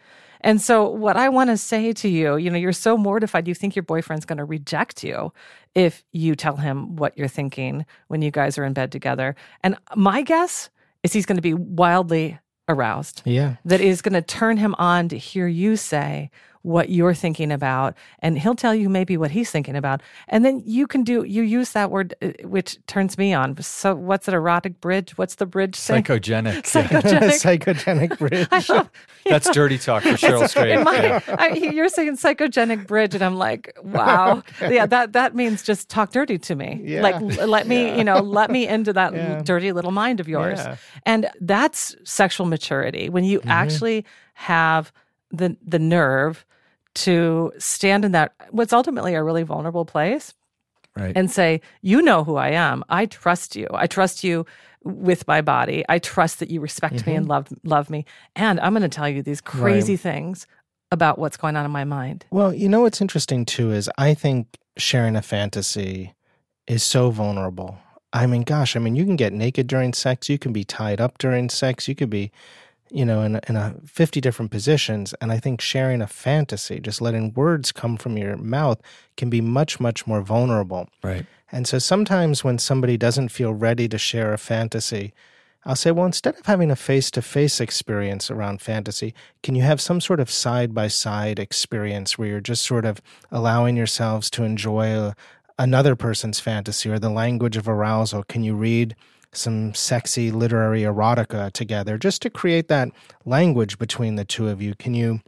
And 0.43 0.61
so, 0.61 0.89
what 0.89 1.17
I 1.17 1.29
want 1.29 1.51
to 1.51 1.57
say 1.57 1.93
to 1.93 2.09
you, 2.09 2.37
you 2.37 2.51
know, 2.51 2.59
you're 2.59 2.73
so 2.73 2.97
mortified, 2.97 3.47
you 3.49 3.55
think 3.55 3.77
your 3.77 3.83
boyfriend's 3.83 4.25
going 4.25 4.39
to 4.39 4.45
reject 4.45 5.05
you 5.05 5.33
if 5.75 6.05
you 6.13 6.35
tell 6.35 6.57
him 6.57 6.97
what 6.97 7.17
you're 7.17 7.29
thinking 7.29 7.87
when 8.09 8.23
you 8.23 8.31
guys 8.31 8.59
are 8.59 8.65
in 8.65 8.73
bed 8.73 8.91
together. 8.93 9.35
And 9.63 9.77
my 9.95 10.23
guess 10.23 10.71
is 11.03 11.13
he's 11.13 11.27
going 11.27 11.37
to 11.37 11.43
be 11.43 11.55
wildly 11.55 12.39
aroused. 12.69 13.23
Yeah. 13.25 13.57
That 13.65 13.81
is 13.81 14.03
going 14.03 14.15
to 14.15 14.23
turn 14.23 14.57
him 14.57 14.75
on 14.79 15.09
to 15.09 15.19
hear 15.19 15.47
you 15.47 15.77
say 15.77 16.31
what 16.63 16.91
you're 16.91 17.15
thinking 17.15 17.51
about. 17.51 17.95
And 18.19 18.39
he'll 18.39 18.55
tell 18.55 18.75
you 18.75 18.91
maybe 18.91 19.17
what 19.17 19.31
he's 19.31 19.51
thinking 19.51 19.77
about. 19.77 20.03
And 20.29 20.45
then 20.45 20.63
you 20.67 20.87
can 20.87 21.05
do, 21.05 21.25
you 21.25 21.43
use 21.43 21.73
that 21.73 21.91
word, 21.91 22.15
uh, 22.21 22.33
which 22.45 22.79
turns 22.87 23.17
me 23.17 23.33
on. 23.33 23.57
So, 23.63 23.95
what's 23.95 24.29
it, 24.29 24.35
erotic 24.35 24.79
bridge? 24.81 25.17
What's 25.17 25.37
the 25.37 25.47
bridge 25.47 25.75
say? 25.75 26.03
Psychogenic. 26.03 26.63
Psychogenic. 26.63 27.31
Psychogenic 27.65 28.19
bridge. 28.51 28.69
Love, 28.69 28.91
That's 29.25 29.51
dirty 29.51 29.79
talk 29.79 30.03
for 30.03 30.11
Cheryl 30.11 30.47
Strayed. 30.49 30.85
my, 30.85 31.03
Yeah. 31.03 31.21
I, 31.39 31.49
you're 31.55 31.89
saying 31.89 32.17
psychogenic 32.19 32.87
bridge, 32.87 33.15
and 33.15 33.25
I'm 33.25 33.37
like, 33.37 33.73
wow, 33.83 34.43
yeah, 34.61 34.85
that 34.87 35.15
that 35.15 35.35
means 35.35 35.63
just 35.63 35.89
talk 35.89 36.13
dirty 36.13 36.37
to 36.39 36.55
me. 36.55 36.81
Yeah. 36.85 37.01
Like, 37.03 37.21
let 37.47 37.67
me, 37.69 37.97
you 37.97 38.05
know, 38.05 38.21
let 38.21 38.51
me 38.51 38.69
into 38.69 38.93
that 38.93 39.15
Yeah. 39.15 39.41
dirty 39.43 39.73
little 39.73 39.93
mind 39.93 40.21
of 40.21 40.29
yours, 40.29 40.59
Yeah. 40.59 40.77
and 41.07 41.31
that's 41.41 41.97
sexual 42.05 42.47
maturity 42.47 43.09
when 43.09 43.25
you 43.25 43.41
Mm-hmm. 43.41 43.51
actually 43.51 44.05
have 44.35 44.93
the 45.31 45.57
the 45.67 45.79
nerve 45.79 46.45
to 46.95 47.53
stand 47.59 48.05
in 48.05 48.13
that 48.13 48.35
what's 48.51 48.73
ultimately 48.73 49.15
a 49.15 49.23
really 49.23 49.43
vulnerable 49.43 49.85
place 49.85 50.35
Right. 50.97 51.17
and 51.17 51.31
say, 51.31 51.61
You 51.83 52.03
know 52.03 52.25
who 52.25 52.35
I 52.35 52.51
am. 52.51 52.83
I 52.89 53.07
trust 53.07 53.55
you. 53.55 53.69
I 53.73 53.87
trust 53.87 54.25
you 54.25 54.45
with 54.83 55.27
my 55.29 55.41
body. 55.41 55.85
I 55.89 56.01
trust 56.01 56.41
that 56.41 56.51
you 56.51 56.61
respect 56.61 57.07
me 57.07 57.15
and 57.15 57.25
mm-hmm. 57.25 57.31
love 57.31 57.49
love 57.63 57.91
me. 57.91 58.07
And 58.35 58.59
I'm 58.61 58.73
going 58.73 58.83
to 58.83 58.89
tell 58.89 59.09
you 59.09 59.23
these 59.23 59.41
crazy 59.41 59.97
things 59.97 60.49
about 60.91 61.19
what's 61.19 61.37
going 61.37 61.57
on 61.57 61.65
in 61.65 61.71
my 61.71 61.85
mind. 61.85 62.27
Well, 62.31 62.53
you 62.53 62.69
know 62.69 62.81
what's 62.81 63.01
interesting 63.01 63.45
too 63.45 63.73
is 63.73 63.89
I 63.97 64.15
think 64.15 64.59
sharing 64.77 65.17
a 65.17 65.23
fantasy 65.23 66.15
is 66.67 66.83
so 66.83 67.11
vulnerable. 67.11 67.79
I 68.13 68.27
mean, 68.27 68.43
gosh, 68.43 68.75
I 68.75 68.81
mean, 68.81 68.97
you 68.97 69.05
can 69.05 69.17
get 69.17 69.33
naked 69.33 69.69
during 69.69 69.93
sex, 69.93 70.29
you 70.29 70.39
can 70.39 70.53
be 70.53 70.65
tied 70.65 71.01
up 71.01 71.19
during 71.19 71.49
sex, 71.49 71.87
you 71.87 71.95
could 71.95 72.11
be, 72.11 72.33
you 72.91 73.05
know, 73.05 73.23
in, 73.23 73.41
in 73.49 73.57
a 73.57 73.75
50 73.87 74.21
different 74.21 74.51
positions. 74.51 75.15
And 75.21 75.33
I 75.33 75.39
think 75.39 75.61
sharing 75.61 76.03
a 76.03 76.07
fantasy, 76.07 76.81
just 76.81 77.01
letting 77.01 77.33
words 77.35 77.73
come 77.73 77.97
from 77.97 78.17
your 78.17 78.37
mouth, 78.37 78.81
can 79.17 79.31
be 79.31 79.41
much, 79.41 79.81
much 79.81 80.07
more 80.07 80.21
vulnerable. 80.21 80.89
Right. 81.03 81.27
And 81.53 81.67
so 81.67 81.79
sometimes 81.79 82.45
when 82.45 82.59
somebody 82.59 82.97
doesn't 82.97 83.31
feel 83.31 83.53
ready 83.53 83.89
to 83.89 83.99
share 83.99 84.33
a 84.33 84.39
fantasy, 84.39 85.13
I'll 85.65 85.77
say, 85.77 85.91
well, 85.91 86.07
instead 86.07 86.39
of 86.39 86.47
having 86.47 86.71
a 86.71 86.77
face 86.77 87.11
to 87.13 87.23
face 87.23 87.61
experience 87.61 88.31
around 88.31 88.63
fantasy, 88.63 89.15
can 89.43 89.55
you 89.55 89.63
have 89.63 89.81
some 89.81 90.01
sort 90.01 90.21
of 90.21 90.31
side 90.31 90.75
by 90.75 90.89
side 90.89 91.39
experience 91.39 92.17
where 92.17 92.29
you're 92.29 92.41
just 92.41 92.65
sort 92.65 92.87
of 92.87 93.03
allowing 93.31 93.77
yourselves 93.77 94.31
to 94.31 94.45
enjoy 94.45 94.91
uh, 94.91 95.13
another 95.59 95.95
person's 95.97 96.41
fantasy 96.41 96.89
or 96.89 96.99
the 96.99 97.11
language 97.11 97.59
of 97.59 97.69
arousal? 97.69 98.25
Can 98.25 98.43
you 98.43 98.55
read 98.55 98.97
some 99.33 99.75
sexy 99.75 100.31
literary 100.31 100.83
erotica 100.83 101.53
together 101.53 101.97
just 101.99 102.23
to 102.23 102.31
create 102.31 102.69
that 102.69 102.89
language 103.25 103.79
between 103.79 104.17
the 104.17 104.25
two 104.25 104.49
of 104.49 104.61
you? 104.61 104.75
Can 104.75 104.95
you 104.95 105.21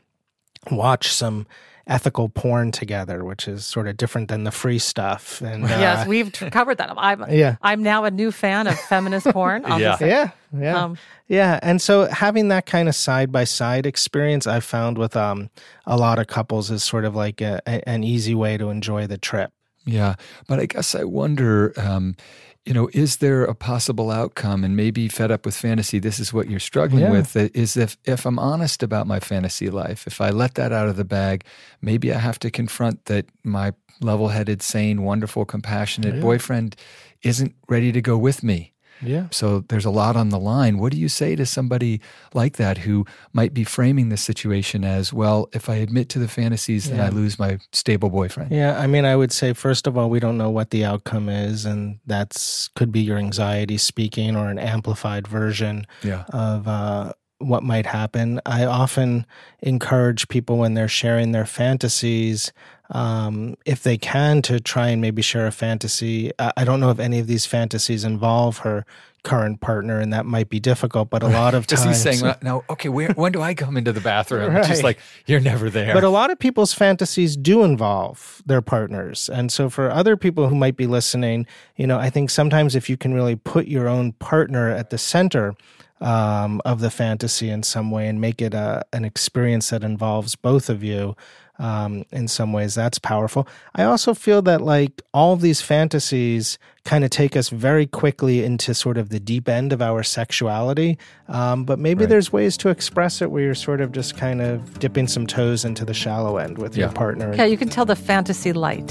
watch 0.70 1.12
some 1.12 1.46
ethical 1.86 2.28
porn 2.28 2.70
together, 2.70 3.24
which 3.24 3.48
is 3.48 3.64
sort 3.66 3.88
of 3.88 3.96
different 3.96 4.28
than 4.28 4.44
the 4.44 4.50
free 4.52 4.78
stuff? 4.78 5.40
And 5.40 5.64
uh, 5.64 5.68
yes, 5.68 6.06
we've 6.06 6.30
t- 6.32 6.48
covered 6.50 6.78
that. 6.78 6.92
I'm 6.96 7.24
Yeah. 7.30 7.56
I'm 7.62 7.82
now 7.82 8.04
a 8.04 8.10
new 8.10 8.30
fan 8.30 8.66
of 8.68 8.78
feminist 8.78 9.26
porn. 9.28 9.64
I'll 9.66 9.80
yeah, 9.80 10.30
yeah, 10.56 10.84
Um, 10.84 10.96
yeah. 11.26 11.58
And 11.62 11.82
so 11.82 12.06
having 12.06 12.48
that 12.48 12.66
kind 12.66 12.88
of 12.88 12.94
side 12.94 13.32
by 13.32 13.44
side 13.44 13.86
experience, 13.86 14.46
I 14.46 14.60
found 14.60 14.96
with 14.98 15.16
um 15.16 15.50
a 15.86 15.96
lot 15.96 16.18
of 16.20 16.28
couples 16.28 16.70
is 16.70 16.84
sort 16.84 17.04
of 17.04 17.16
like 17.16 17.40
a, 17.40 17.60
a- 17.66 17.88
an 17.88 18.04
easy 18.04 18.34
way 18.34 18.56
to 18.58 18.68
enjoy 18.70 19.06
the 19.08 19.18
trip. 19.18 19.52
Yeah, 19.84 20.14
but 20.46 20.60
I 20.60 20.66
guess 20.66 20.94
I 20.94 21.02
wonder, 21.02 21.72
um, 21.76 22.14
you 22.64 22.72
know, 22.72 22.88
is 22.92 23.16
there 23.16 23.44
a 23.44 23.54
possible 23.54 24.10
outcome? 24.10 24.64
And 24.64 24.76
maybe 24.76 25.08
fed 25.08 25.30
up 25.30 25.44
with 25.44 25.56
fantasy, 25.56 25.98
this 25.98 26.20
is 26.20 26.32
what 26.32 26.48
you're 26.48 26.60
struggling 26.60 27.04
Yeah. 27.04 27.10
with. 27.10 27.36
Is 27.36 27.76
if 27.76 27.96
if 28.04 28.24
I'm 28.24 28.38
honest 28.38 28.82
about 28.82 29.06
my 29.06 29.20
fantasy 29.20 29.68
life, 29.70 30.06
if 30.06 30.20
I 30.20 30.30
let 30.30 30.54
that 30.54 30.72
out 30.72 30.88
of 30.88 30.96
the 30.96 31.04
bag, 31.04 31.44
maybe 31.80 32.12
I 32.12 32.18
have 32.18 32.38
to 32.40 32.50
confront 32.50 33.06
that 33.06 33.26
my 33.42 33.72
level-headed, 34.00 34.62
sane, 34.62 35.02
wonderful, 35.02 35.44
compassionate 35.44 36.20
boyfriend 36.20 36.76
isn't 37.22 37.54
ready 37.68 37.92
to 37.92 38.00
go 38.00 38.18
with 38.18 38.42
me. 38.42 38.71
Yeah. 39.02 39.26
So 39.30 39.60
there's 39.68 39.84
a 39.84 39.90
lot 39.90 40.16
on 40.16 40.28
the 40.30 40.38
line. 40.38 40.78
What 40.78 40.92
do 40.92 40.98
you 40.98 41.08
say 41.08 41.34
to 41.36 41.44
somebody 41.46 42.00
like 42.34 42.56
that 42.56 42.78
who 42.78 43.04
might 43.32 43.52
be 43.52 43.64
framing 43.64 44.08
the 44.08 44.16
situation 44.16 44.84
as, 44.84 45.12
well, 45.12 45.48
if 45.52 45.68
I 45.68 45.76
admit 45.76 46.08
to 46.10 46.18
the 46.18 46.28
fantasies, 46.28 46.88
then 46.90 47.00
I 47.00 47.08
lose 47.08 47.38
my 47.38 47.58
stable 47.72 48.10
boyfriend? 48.10 48.50
Yeah, 48.52 48.78
I 48.78 48.86
mean, 48.86 49.04
I 49.04 49.16
would 49.16 49.32
say 49.32 49.52
first 49.52 49.86
of 49.86 49.96
all, 49.98 50.08
we 50.10 50.20
don't 50.20 50.38
know 50.38 50.50
what 50.50 50.70
the 50.70 50.84
outcome 50.84 51.28
is, 51.28 51.64
and 51.66 51.98
that's 52.06 52.68
could 52.76 52.92
be 52.92 53.00
your 53.00 53.18
anxiety 53.18 53.78
speaking 53.78 54.36
or 54.36 54.48
an 54.48 54.58
amplified 54.58 55.26
version 55.26 55.86
Yeah. 56.02 56.24
of 56.32 56.68
uh, 56.68 57.12
what 57.38 57.62
might 57.64 57.86
happen. 57.86 58.40
I 58.46 58.64
often 58.64 59.26
encourage 59.62 60.28
people 60.28 60.58
when 60.58 60.74
they're 60.74 60.86
sharing 60.88 61.32
their 61.32 61.46
fantasies, 61.46 62.52
um, 62.92 63.56
if 63.64 63.82
they 63.82 63.96
can, 63.96 64.42
to 64.42 64.60
try 64.60 64.88
and 64.88 65.00
maybe 65.00 65.22
share 65.22 65.46
a 65.46 65.52
fantasy. 65.52 66.30
I, 66.38 66.64
don't 66.64 66.78
know 66.78 66.90
if 66.90 66.98
any 66.98 67.18
of 67.18 67.26
these 67.26 67.46
fantasies 67.46 68.04
involve 68.04 68.58
her 68.58 68.84
current 69.22 69.60
partner, 69.60 69.98
and 69.98 70.12
that 70.12 70.26
might 70.26 70.50
be 70.50 70.60
difficult. 70.60 71.08
But 71.08 71.22
a 71.22 71.28
lot 71.28 71.54
of 71.54 71.66
Just 71.68 71.84
times, 71.84 71.96
he's 71.96 72.02
saying, 72.02 72.22
well, 72.22 72.36
no, 72.42 72.64
okay, 72.68 72.90
where, 72.90 73.10
when 73.12 73.32
do 73.32 73.40
I 73.40 73.54
come 73.54 73.78
into 73.78 73.92
the 73.92 74.00
bathroom? 74.00 74.54
It's 74.62 74.68
just 74.68 74.82
like, 74.82 74.98
you're 75.26 75.40
never 75.40 75.70
there. 75.70 75.94
But 75.94 76.04
a 76.04 76.10
lot 76.10 76.30
of 76.30 76.38
people's 76.38 76.74
fantasies 76.74 77.36
do 77.36 77.64
involve 77.64 78.42
their 78.44 78.60
partners. 78.60 79.30
And 79.30 79.50
so 79.50 79.70
for 79.70 79.90
other 79.90 80.16
people 80.16 80.48
who 80.48 80.54
might 80.54 80.76
be 80.76 80.86
listening, 80.86 81.46
you 81.76 81.86
know, 81.86 81.98
I 81.98 82.10
think 82.10 82.30
sometimes 82.30 82.74
if 82.74 82.90
you 82.90 82.96
can 82.96 83.14
really 83.14 83.36
put 83.36 83.66
your 83.66 83.88
own 83.88 84.12
partner 84.12 84.68
at 84.68 84.90
the 84.90 84.98
center 84.98 85.54
um, 86.02 86.60
of 86.64 86.80
the 86.80 86.90
fantasy 86.90 87.48
in 87.48 87.62
some 87.62 87.90
way 87.90 88.08
and 88.08 88.20
make 88.20 88.42
it 88.42 88.54
a, 88.54 88.84
an 88.92 89.04
experience 89.04 89.70
that 89.70 89.84
involves 89.84 90.34
both 90.34 90.68
of 90.68 90.82
you, 90.82 91.16
um, 91.58 92.04
in 92.10 92.28
some 92.28 92.52
ways, 92.52 92.74
that's 92.74 92.98
powerful. 92.98 93.46
I 93.74 93.84
also 93.84 94.14
feel 94.14 94.42
that 94.42 94.60
like 94.62 95.02
all 95.14 95.32
of 95.32 95.40
these 95.40 95.60
fantasies 95.60 96.58
kind 96.84 97.04
of 97.04 97.10
take 97.10 97.36
us 97.36 97.48
very 97.50 97.86
quickly 97.86 98.42
into 98.44 98.74
sort 98.74 98.98
of 98.98 99.10
the 99.10 99.20
deep 99.20 99.48
end 99.48 99.72
of 99.72 99.80
our 99.80 100.02
sexuality. 100.02 100.98
Um, 101.28 101.64
but 101.64 101.78
maybe 101.78 102.00
Right. 102.04 102.08
there's 102.10 102.32
ways 102.32 102.56
to 102.58 102.68
express 102.70 103.22
it 103.22 103.30
where 103.30 103.42
you're 103.44 103.54
sort 103.54 103.80
of 103.80 103.92
just 103.92 104.16
kind 104.16 104.40
of 104.42 104.78
dipping 104.80 105.06
some 105.06 105.26
toes 105.26 105.64
into 105.64 105.84
the 105.84 105.94
shallow 105.94 106.38
end 106.38 106.58
with 106.58 106.76
your 106.76 106.88
partner. 106.90 107.32
yeah, 107.34 107.44
you 107.44 107.56
can 107.56 107.68
tell 107.68 107.84
the 107.84 107.94
fantasy 107.96 108.52
light. 108.52 108.90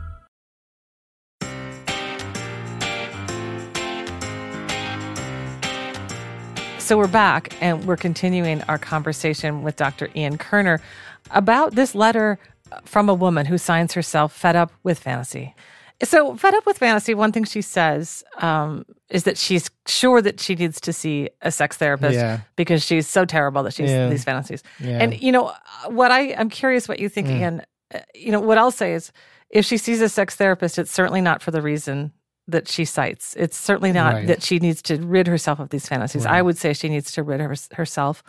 So 6.91 6.97
we're 6.97 7.07
back 7.07 7.53
and 7.61 7.85
we're 7.85 7.95
continuing 7.95 8.61
our 8.63 8.77
conversation 8.77 9.63
with 9.63 9.77
Dr. 9.77 10.09
Ian 10.13 10.37
Kerner 10.37 10.81
about 11.29 11.73
this 11.73 11.95
letter 11.95 12.37
from 12.83 13.07
a 13.07 13.13
woman 13.13 13.45
who 13.45 13.57
signs 13.57 13.93
herself 13.93 14.33
fed 14.33 14.57
up 14.57 14.73
with 14.83 14.99
fantasy. 14.99 15.55
So, 16.03 16.35
fed 16.35 16.53
up 16.53 16.65
with 16.65 16.77
fantasy, 16.77 17.13
one 17.13 17.31
thing 17.31 17.45
she 17.45 17.61
says 17.61 18.25
um, 18.41 18.85
is 19.09 19.23
that 19.23 19.37
she's 19.37 19.69
sure 19.87 20.21
that 20.21 20.41
she 20.41 20.53
needs 20.53 20.81
to 20.81 20.91
see 20.91 21.29
a 21.41 21.49
sex 21.49 21.77
therapist 21.77 22.15
Yeah. 22.15 22.41
because 22.57 22.83
she's 22.85 23.07
so 23.07 23.23
terrible 23.23 23.63
that 23.63 23.73
she's 23.73 23.89
Yeah. 23.89 24.09
these 24.09 24.25
fantasies. 24.25 24.61
Yeah. 24.81 24.97
And, 25.01 25.17
you 25.21 25.31
know, 25.31 25.53
what 25.87 26.11
I, 26.11 26.33
I'm 26.33 26.49
curious 26.49 26.89
what 26.89 26.99
you 26.99 27.07
think, 27.07 27.27
Mm. 27.29 27.39
Ian. 27.39 27.61
Uh, 27.95 27.99
You 28.13 28.33
know, 28.33 28.41
what 28.41 28.57
I'll 28.57 28.69
say 28.69 28.95
is 28.95 29.13
if 29.49 29.65
she 29.65 29.77
sees 29.77 30.01
a 30.01 30.09
sex 30.09 30.35
therapist, 30.35 30.77
it's 30.77 30.91
certainly 30.91 31.21
not 31.21 31.41
for 31.41 31.51
the 31.51 31.61
reason 31.61 32.11
that 32.47 32.67
she 32.67 32.85
cites. 32.85 33.35
It's 33.37 33.57
certainly 33.57 33.91
not 33.91 34.13
Right. 34.13 34.27
that 34.27 34.43
she 34.43 34.59
needs 34.59 34.81
to 34.83 34.97
rid 34.97 35.27
herself 35.27 35.59
of 35.59 35.69
these 35.69 35.87
fantasies. 35.87 36.25
I 36.25 36.41
would 36.41 36.57
say 36.57 36.73
she 36.73 36.89
needs 36.89 37.11
to 37.13 37.23
rid 37.23 37.39
her, 37.39 37.53
herself 37.73 38.23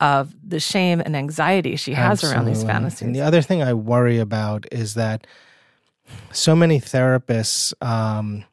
of 0.00 0.34
the 0.46 0.60
shame 0.60 1.00
and 1.00 1.16
anxiety 1.16 1.76
she 1.76 1.94
has 1.94 2.22
around 2.24 2.46
these 2.46 2.62
fantasies. 2.64 3.02
And 3.02 3.14
the 3.14 3.20
other 3.22 3.40
thing 3.42 3.62
I 3.62 3.72
worry 3.74 4.18
about 4.18 4.66
is 4.72 4.94
that 4.94 5.26
so 6.32 6.54
many 6.54 6.80
therapists 6.80 7.72
um, 7.82 8.44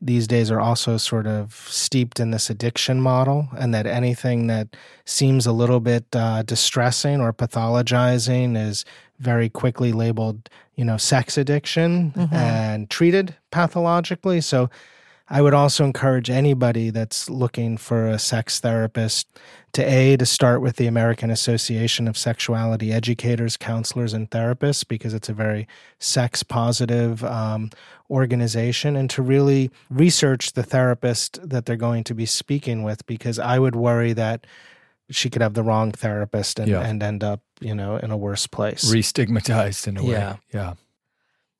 these 0.00 0.26
days 0.26 0.50
are 0.50 0.60
also 0.60 0.96
sort 0.96 1.26
of 1.26 1.52
steeped 1.68 2.20
in 2.20 2.30
this 2.30 2.48
addiction 2.50 3.00
model, 3.00 3.48
and 3.58 3.74
that 3.74 3.86
anything 3.86 4.46
that 4.46 4.68
seems 5.04 5.46
a 5.46 5.52
little 5.52 5.80
bit 5.80 6.04
uh, 6.14 6.42
distressing 6.42 7.20
or 7.20 7.32
pathologizing 7.32 8.56
is 8.56 8.84
very 9.18 9.48
quickly 9.50 9.92
labeled, 9.92 10.48
you 10.76 10.84
know, 10.84 10.96
sex 10.96 11.36
addiction 11.36 12.12
Mm-hmm. 12.16 12.34
and 12.34 12.88
treated 12.90 13.36
pathologically. 13.50 14.40
So 14.40 14.70
I 15.32 15.40
would 15.42 15.54
also 15.54 15.84
encourage 15.84 16.28
anybody 16.28 16.90
that's 16.90 17.30
looking 17.30 17.76
for 17.76 18.08
a 18.08 18.18
sex 18.18 18.58
therapist 18.58 19.28
to 19.74 19.82
A, 19.84 20.16
to 20.16 20.26
start 20.26 20.60
with 20.60 20.74
the 20.74 20.88
American 20.88 21.30
Association 21.30 22.08
of 22.08 22.18
Sexuality 22.18 22.92
Educators, 22.92 23.56
Counselors, 23.56 24.12
and 24.12 24.28
Therapists, 24.28 24.86
because 24.86 25.14
it's 25.14 25.28
a 25.28 25.32
very 25.32 25.68
sex 26.00 26.42
positive 26.42 27.22
um, 27.22 27.70
organization, 28.10 28.96
and 28.96 29.08
to 29.10 29.22
really 29.22 29.70
research 29.88 30.54
the 30.54 30.64
therapist 30.64 31.38
that 31.48 31.64
they're 31.64 31.76
going 31.76 32.02
to 32.04 32.14
be 32.14 32.26
speaking 32.26 32.82
with, 32.82 33.06
because 33.06 33.38
I 33.38 33.60
would 33.60 33.76
worry 33.76 34.12
that 34.14 34.48
she 35.10 35.30
could 35.30 35.42
have 35.42 35.54
the 35.54 35.62
wrong 35.62 35.92
therapist 35.92 36.58
and, 36.58 36.68
Yeah. 36.68 36.80
and 36.80 37.00
end 37.00 37.22
up, 37.22 37.40
you 37.60 37.74
know, 37.74 37.96
in 37.96 38.10
a 38.10 38.16
worse 38.16 38.48
place. 38.48 38.92
Re-stigmatized 38.92 39.86
in 39.86 39.96
a 39.96 40.02
way. 40.02 40.10
Yeah. 40.10 40.36
Yeah. 40.52 40.74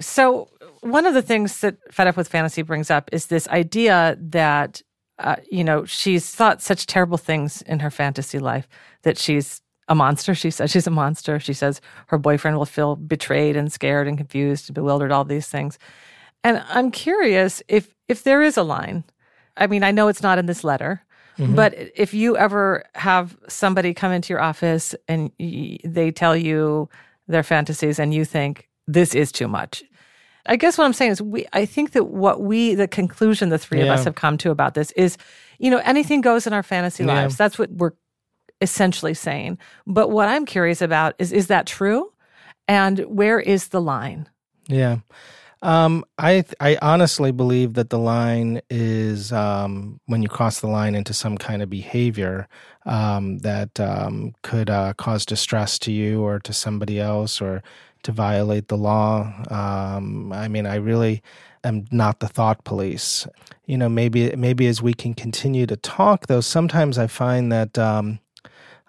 So, 0.01 0.49
one 0.81 1.07
of 1.07 1.15
the 1.15 1.23
things 1.23 1.61
that 1.61 1.77
Fed 1.93 2.07
Up 2.07 2.17
with 2.17 2.29
Fantasy 2.29 2.63
brings 2.63 2.91
up 2.91 3.11
is 3.13 3.27
this 3.27 3.47
idea 3.49 4.17
that, 4.21 4.83
uh, 5.19 5.37
you 5.51 5.65
know, 5.65 5.85
she's 5.85 6.31
thought 6.35 6.63
such 6.63 6.87
terrible 6.87 7.19
things 7.19 7.63
in 7.63 7.81
her 7.81 7.91
fantasy 7.91 8.39
life 8.39 8.67
that 9.03 9.19
she's 9.19 9.61
a 9.89 9.95
monster. 9.95 10.35
She 10.35 10.51
says 10.51 10.71
she's 10.71 10.87
a 10.87 10.91
monster. 10.91 11.39
She 11.41 11.53
says 11.53 11.81
her 12.07 12.19
boyfriend 12.19 12.57
will 12.57 12.67
feel 12.67 12.97
betrayed 12.97 13.57
and 13.57 13.73
scared 13.73 14.07
and 14.09 14.17
confused 14.17 14.69
and 14.69 14.75
bewildered, 14.75 15.13
all 15.13 15.25
these 15.25 15.49
things. 15.49 15.79
And 16.45 16.63
I'm 16.69 16.91
curious 16.91 17.63
if 17.69 17.95
if 18.09 18.23
there 18.23 18.43
is 18.43 18.57
a 18.57 18.63
line. 18.63 19.05
I 19.57 19.67
mean, 19.67 19.83
I 19.83 19.91
know 19.91 20.09
it's 20.09 20.23
not 20.23 20.39
in 20.39 20.47
this 20.47 20.65
letter, 20.65 21.03
but 21.55 21.75
if 21.97 22.15
you 22.15 22.37
ever 22.37 22.85
have 22.95 23.37
somebody 23.49 23.93
come 23.95 24.13
into 24.13 24.33
your 24.33 24.41
office 24.41 24.95
and 25.09 25.31
y- 25.39 25.79
they 25.85 26.11
tell 26.11 26.37
you 26.37 26.89
their 27.29 27.43
fantasies 27.43 27.99
and 27.99 28.13
you 28.15 28.25
think 28.25 28.69
this 28.87 29.15
is 29.15 29.33
too 29.33 29.49
much. 29.49 29.83
I 30.47 30.57
guess 30.57 30.79
what 30.79 30.85
I'm 30.85 30.93
saying 30.93 31.13
is 31.13 31.23
we 31.23 31.47
I 31.53 31.67
think 31.67 31.93
that 31.93 32.05
what 32.05 32.41
we 32.43 32.75
the 32.75 32.89
conclusion 32.89 33.49
the 33.51 33.59
three 33.59 33.81
of 33.81 33.89
us 33.89 34.05
have 34.05 34.15
come 34.15 34.39
to 34.39 34.51
about 34.51 34.75
this 34.75 34.91
is 34.93 35.17
you 35.59 35.71
know 35.71 35.81
anything 35.85 36.21
goes 36.21 36.47
in 36.47 36.53
our 36.53 36.63
fantasy 36.63 37.05
Yeah. 37.05 37.15
lives. 37.15 37.37
That's 37.37 37.59
what 37.59 37.71
we're 37.71 37.93
essentially 38.61 39.15
saying. 39.15 39.59
But 39.87 40.11
what 40.11 40.29
I'm 40.29 40.47
curious 40.47 40.83
about 40.83 41.15
is 41.19 41.33
is 41.33 41.47
that 41.49 41.67
true? 41.67 42.13
And 42.69 43.01
where 43.01 43.41
is 43.41 43.69
the 43.69 43.81
line? 43.81 44.29
Yeah. 44.69 44.99
Um, 45.63 46.05
I 46.17 46.45
I 46.59 46.79
honestly 46.81 47.33
believe 47.33 47.75
that 47.75 47.91
the 47.91 47.99
line 47.99 48.63
is 48.71 49.31
um, 49.33 50.01
when 50.07 50.23
you 50.23 50.29
cross 50.29 50.61
the 50.61 50.69
line 50.69 50.95
into 50.95 51.13
some 51.13 51.37
kind 51.37 51.61
of 51.63 51.69
behavior 51.69 52.49
um, 52.87 53.39
that 53.41 53.79
um, 53.79 54.33
could 54.43 54.71
uh, 54.71 54.95
cause 54.95 55.27
distress 55.27 55.79
to 55.81 55.93
you 55.93 56.23
or 56.23 56.39
to 56.41 56.55
somebody 56.55 56.99
else 56.99 57.43
or 57.43 57.63
to 58.03 58.13
violate 58.13 58.69
the 58.69 58.77
law. 58.77 59.33
Um, 59.51 60.33
I 60.33 60.49
mean, 60.49 60.67
I 60.67 60.77
really 60.77 61.23
am 61.65 61.85
not 61.91 62.21
the 62.21 62.29
thought 62.29 62.65
police. 62.65 63.27
You 63.67 63.79
know, 63.79 63.89
maybe 63.89 64.35
maybe 64.37 64.67
as 64.67 64.83
we 64.83 64.95
can 64.95 65.15
continue 65.15 65.67
to 65.67 65.77
talk, 65.77 66.27
though, 66.27 66.41
sometimes 66.41 66.99
I 66.99 67.07
find 67.07 67.51
that. 67.53 67.79
Um, 67.79 68.21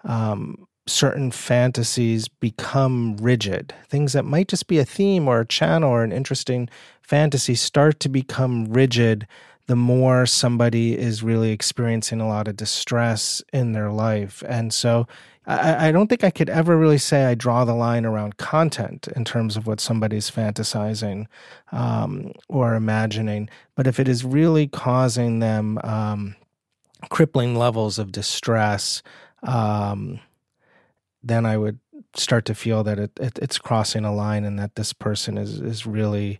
um, 0.04 0.66
certain 0.84 1.30
fantasies 1.30 2.26
become 2.26 3.16
rigid. 3.18 3.72
Things 3.88 4.14
that 4.14 4.24
might 4.24 4.48
just 4.48 4.66
be 4.66 4.80
a 4.80 4.84
theme 4.84 5.28
or 5.28 5.40
a 5.40 5.46
channel 5.46 5.88
or 5.88 6.02
an 6.02 6.10
interesting 6.10 6.68
fantasy 7.00 7.54
start 7.54 8.00
to 8.00 8.08
become 8.08 8.64
rigid 8.64 9.28
the 9.66 9.76
more 9.76 10.26
somebody 10.26 10.98
is 10.98 11.22
really 11.22 11.50
experiencing 11.50 12.20
a 12.20 12.28
lot 12.28 12.48
of 12.48 12.56
distress 12.56 13.42
in 13.52 13.72
their 13.72 13.90
life. 13.90 14.42
And 14.46 14.74
so 14.74 15.06
I, 15.46 15.88
I 15.88 15.92
don't 15.92 16.06
think 16.06 16.22
I 16.22 16.30
could 16.30 16.48
ever 16.48 16.76
really 16.76 16.98
say 16.98 17.24
I 17.24 17.34
draw 17.34 17.64
the 17.64 17.74
line 17.74 18.04
around 18.04 18.36
content 18.36 19.08
in 19.16 19.24
terms 19.24 19.56
of 19.56 19.66
what 19.66 19.80
somebody's 19.80 20.30
fantasizing 20.30 21.26
um, 21.72 22.32
or 22.48 22.74
imagining. 22.74 23.48
But 23.74 23.86
if 23.86 23.98
it 23.98 24.08
is 24.08 24.24
really 24.24 24.68
causing 24.68 25.40
them 25.40 25.78
um, 25.82 26.36
crippling 27.10 27.56
levels 27.56 27.98
of 27.98 28.12
distress, 28.12 29.02
um, 29.42 30.20
then 31.22 31.44
I 31.44 31.56
would 31.56 31.78
start 32.14 32.44
to 32.46 32.54
feel 32.54 32.84
that 32.84 32.98
it, 32.98 33.10
it, 33.20 33.38
it's 33.40 33.58
crossing 33.58 34.04
a 34.04 34.14
line 34.14 34.44
and 34.44 34.58
that 34.58 34.76
this 34.76 34.92
person 34.92 35.38
is 35.38 35.60
is 35.60 35.86
really 35.86 36.38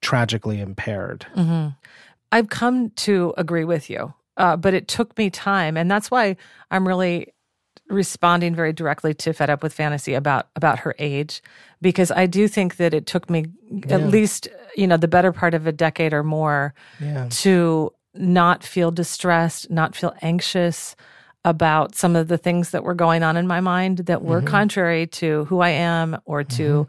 tragically 0.00 0.60
impaired. 0.60 1.26
Mm-hmm. 1.34 1.68
I've 2.30 2.48
come 2.50 2.90
to 2.90 3.32
agree 3.36 3.64
with 3.64 3.88
you, 3.88 4.12
uh, 4.36 4.56
but 4.56 4.74
it 4.74 4.86
took 4.86 5.16
me 5.16 5.30
time, 5.30 5.76
and 5.76 5.90
that's 5.90 6.10
why 6.10 6.36
I'm 6.70 6.86
really 6.86 7.32
responding 7.88 8.54
very 8.54 8.72
directly 8.72 9.14
to 9.14 9.32
Fed 9.32 9.50
Up 9.50 9.62
with 9.62 9.72
Fantasy 9.74 10.14
about 10.14 10.48
about 10.56 10.78
her 10.80 10.94
age, 10.98 11.42
because 11.82 12.10
I 12.10 12.26
do 12.26 12.48
think 12.48 12.76
that 12.76 12.94
it 12.94 13.06
took 13.06 13.28
me 13.28 13.46
Yeah. 13.70 13.96
at 13.96 14.08
least 14.08 14.48
you 14.76 14.86
know 14.86 14.96
the 14.96 15.08
better 15.08 15.32
part 15.32 15.54
of 15.54 15.66
a 15.66 15.72
decade 15.72 16.12
or 16.12 16.22
more 16.22 16.74
Yeah. 17.00 17.26
to 17.42 17.92
not 18.14 18.62
feel 18.64 18.90
distressed, 18.90 19.70
not 19.70 19.94
feel 19.96 20.14
anxious 20.22 20.96
about 21.44 21.94
some 21.94 22.16
of 22.16 22.28
the 22.28 22.38
things 22.38 22.70
that 22.70 22.84
were 22.84 22.94
going 22.94 23.22
on 23.22 23.36
in 23.36 23.46
my 23.46 23.60
mind 23.60 23.98
that 23.98 24.22
were 24.22 24.38
Mm-hmm. 24.38 24.48
contrary 24.48 25.06
to 25.08 25.44
who 25.46 25.60
I 25.60 25.70
am 25.70 26.16
or 26.24 26.42
to 26.44 26.86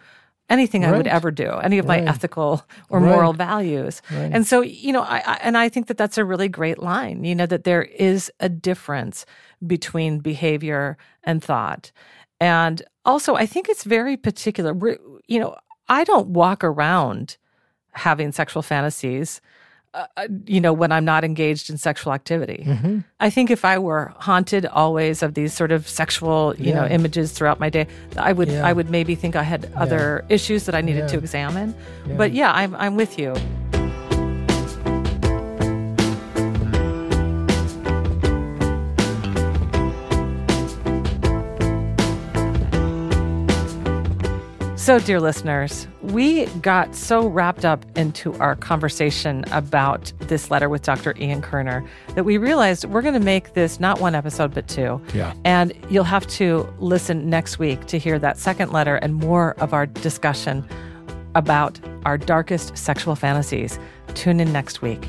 anything 0.48 0.86
I 0.86 0.92
would 0.92 1.08
ever 1.08 1.32
do, 1.32 1.50
any 1.64 1.80
of 1.80 1.88
my 1.88 2.00
ethical 2.02 2.64
or 2.90 3.00
Right. 3.00 3.10
moral 3.10 3.34
values. 3.34 4.02
Right. 4.12 4.30
And 4.32 4.46
so, 4.46 4.62
you 4.62 4.94
know, 4.94 5.02
I, 5.02 5.18
I 5.26 5.40
and 5.42 5.58
I 5.58 5.68
think 5.70 5.88
that 5.88 5.98
that's 5.98 6.20
a 6.20 6.24
really 6.24 6.48
great 6.48 6.78
line, 6.80 7.24
you 7.24 7.34
know, 7.36 7.48
that 7.48 7.64
there 7.64 7.82
is 7.84 8.32
a 8.40 8.48
difference 8.48 9.26
between 9.66 10.20
behavior 10.20 10.98
and 11.24 11.44
thought. 11.44 11.92
And 12.40 12.82
also, 13.06 13.36
I 13.36 13.46
think 13.46 13.70
it's 13.70 13.84
very 13.84 14.18
particular. 14.18 14.74
We're, 14.74 14.98
you 15.28 15.40
know, 15.40 15.56
I 15.88 16.04
don't 16.04 16.30
walk 16.30 16.64
around 16.64 17.38
having 17.92 18.32
sexual 18.32 18.62
fantasies 18.62 19.42
uh, 19.94 20.08
uh, 20.18 20.28
you 20.46 20.60
know, 20.60 20.74
when 20.74 20.92
I'm 20.92 21.06
not 21.06 21.24
engaged 21.24 21.70
in 21.70 21.78
sexual 21.78 22.12
activity. 22.12 22.66
Mm-hmm. 22.68 23.00
I 23.22 23.30
think 23.30 23.50
if 23.50 23.64
I 23.64 23.78
were 23.80 24.12
haunted 24.18 24.66
always 24.66 25.24
of 25.24 25.36
these 25.36 25.54
sort 25.54 25.72
of 25.72 25.88
sexual, 25.88 26.54
you 26.58 26.74
know, 26.74 26.86
images 26.86 27.32
throughout 27.32 27.62
my 27.62 27.70
day, 27.70 27.88
I 28.18 28.34
would 28.34 28.50
Yeah. 28.50 28.68
I 28.68 28.74
would 28.74 28.90
maybe 28.90 29.16
think 29.16 29.38
I 29.38 29.44
had 29.44 29.72
other 29.74 30.26
issues 30.28 30.66
that 30.66 30.76
I 30.76 30.82
needed 30.82 31.08
to 31.08 31.16
Yeah. 31.16 31.22
examine. 31.22 31.74
But 32.18 32.34
yeah, 32.34 32.52
I'm 32.52 32.76
I'm 32.76 32.98
with 32.98 33.18
you. 33.18 33.36
So, 44.86 45.00
dear 45.00 45.20
listeners, 45.20 45.88
we 46.04 46.46
got 46.62 46.94
so 46.94 47.26
wrapped 47.26 47.66
up 47.66 47.84
into 47.98 48.36
our 48.36 48.56
conversation 48.56 49.44
about 49.52 50.14
this 50.20 50.52
letter 50.52 50.70
with 50.70 50.84
Dr. 50.84 51.16
Ian 51.18 51.42
Kerner 51.42 51.84
that 52.14 52.24
we 52.24 52.38
realized 52.38 52.86
we're 52.86 53.02
going 53.02 53.16
to 53.16 53.20
make 53.20 53.56
this 53.56 53.80
not 53.80 54.00
one 54.00 54.14
episode, 54.14 54.54
but 54.54 54.68
two. 54.68 55.02
Yeah. 55.12 55.34
And 55.44 55.74
you'll 55.90 56.04
have 56.04 56.28
to 56.28 56.72
listen 56.78 57.32
next 57.32 57.58
week 57.58 57.88
to 57.88 57.98
hear 57.98 58.20
that 58.20 58.38
second 58.38 58.72
letter 58.74 58.98
and 58.98 59.16
more 59.16 59.56
of 59.60 59.74
our 59.74 59.88
discussion 59.88 60.64
about 61.34 61.80
our 62.06 62.20
darkest 62.20 62.78
sexual 62.78 63.16
fantasies. 63.16 63.80
Tune 64.14 64.40
in 64.40 64.54
next 64.54 64.84
week. 64.84 65.04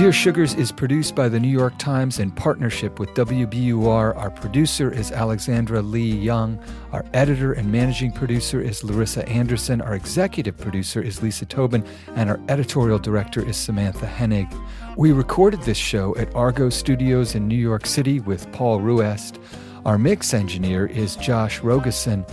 Dear 0.00 0.12
Sugars 0.12 0.54
is 0.54 0.72
produced 0.72 1.14
by 1.14 1.28
the 1.28 1.38
New 1.38 1.50
York 1.50 1.76
Times 1.76 2.20
in 2.20 2.30
partnership 2.30 2.98
with 2.98 3.10
WBUR. 3.10 4.16
Our 4.16 4.30
producer 4.30 4.90
is 4.90 5.12
Alexandra 5.12 5.82
Lee 5.82 6.16
Young. 6.16 6.58
Our 6.90 7.04
editor 7.12 7.52
and 7.52 7.70
managing 7.70 8.12
producer 8.12 8.62
is 8.62 8.82
Larissa 8.82 9.28
Anderson. 9.28 9.82
Our 9.82 9.94
executive 9.94 10.56
producer 10.56 11.02
is 11.02 11.22
Lisa 11.22 11.44
Tobin. 11.44 11.84
And 12.16 12.30
our 12.30 12.40
editorial 12.48 12.98
director 12.98 13.46
is 13.46 13.58
Samantha 13.58 14.06
Henig. 14.06 14.50
We 14.96 15.12
recorded 15.12 15.60
this 15.64 15.76
show 15.76 16.16
at 16.16 16.34
Argo 16.34 16.70
Studios 16.70 17.34
in 17.34 17.46
New 17.46 17.54
York 17.54 17.84
City 17.84 18.20
with 18.20 18.50
Paul 18.52 18.80
Ruest. 18.80 19.38
Our 19.84 19.98
mix 19.98 20.32
engineer 20.32 20.86
is 20.86 21.16
Josh 21.16 21.60
Rogosin. 21.60 22.26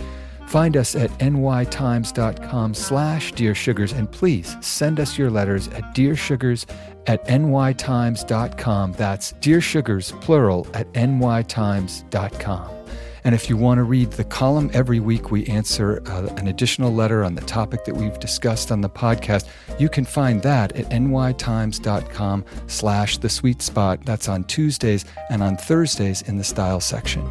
Find 0.48 0.78
us 0.78 0.96
at 0.96 1.10
nytimes.com 1.18 2.72
slash 2.72 3.32
Dear 3.32 3.54
Sugars, 3.54 3.92
and 3.92 4.10
please 4.10 4.56
send 4.62 4.98
us 4.98 5.18
your 5.18 5.28
letters 5.28 5.68
at 5.68 5.94
dearsugars 5.94 6.64
at 7.06 7.22
nytimes.com. 7.26 8.92
That's 8.92 9.32
Dear 9.32 9.60
Sugars, 9.60 10.12
plural, 10.22 10.66
at 10.72 10.90
nytimes.com. 10.94 12.70
And 13.24 13.34
if 13.34 13.50
you 13.50 13.58
want 13.58 13.76
to 13.76 13.82
read 13.82 14.12
the 14.12 14.24
column 14.24 14.70
every 14.72 15.00
week, 15.00 15.30
we 15.30 15.44
answer 15.48 16.02
uh, 16.06 16.32
an 16.38 16.48
additional 16.48 16.94
letter 16.94 17.24
on 17.24 17.34
the 17.34 17.42
topic 17.42 17.84
that 17.84 17.94
we've 17.94 18.18
discussed 18.18 18.72
on 18.72 18.80
the 18.80 18.88
podcast. 18.88 19.46
You 19.78 19.90
can 19.90 20.06
find 20.06 20.40
that 20.44 20.74
at 20.76 20.88
nytimes.com 20.88 22.44
slash 22.68 23.18
the 23.18 23.28
sweet 23.28 23.60
spot. 23.60 24.02
That's 24.06 24.30
on 24.30 24.44
Tuesdays 24.44 25.04
and 25.28 25.42
on 25.42 25.58
Thursdays 25.58 26.22
in 26.22 26.38
the 26.38 26.44
style 26.44 26.80
section. 26.80 27.30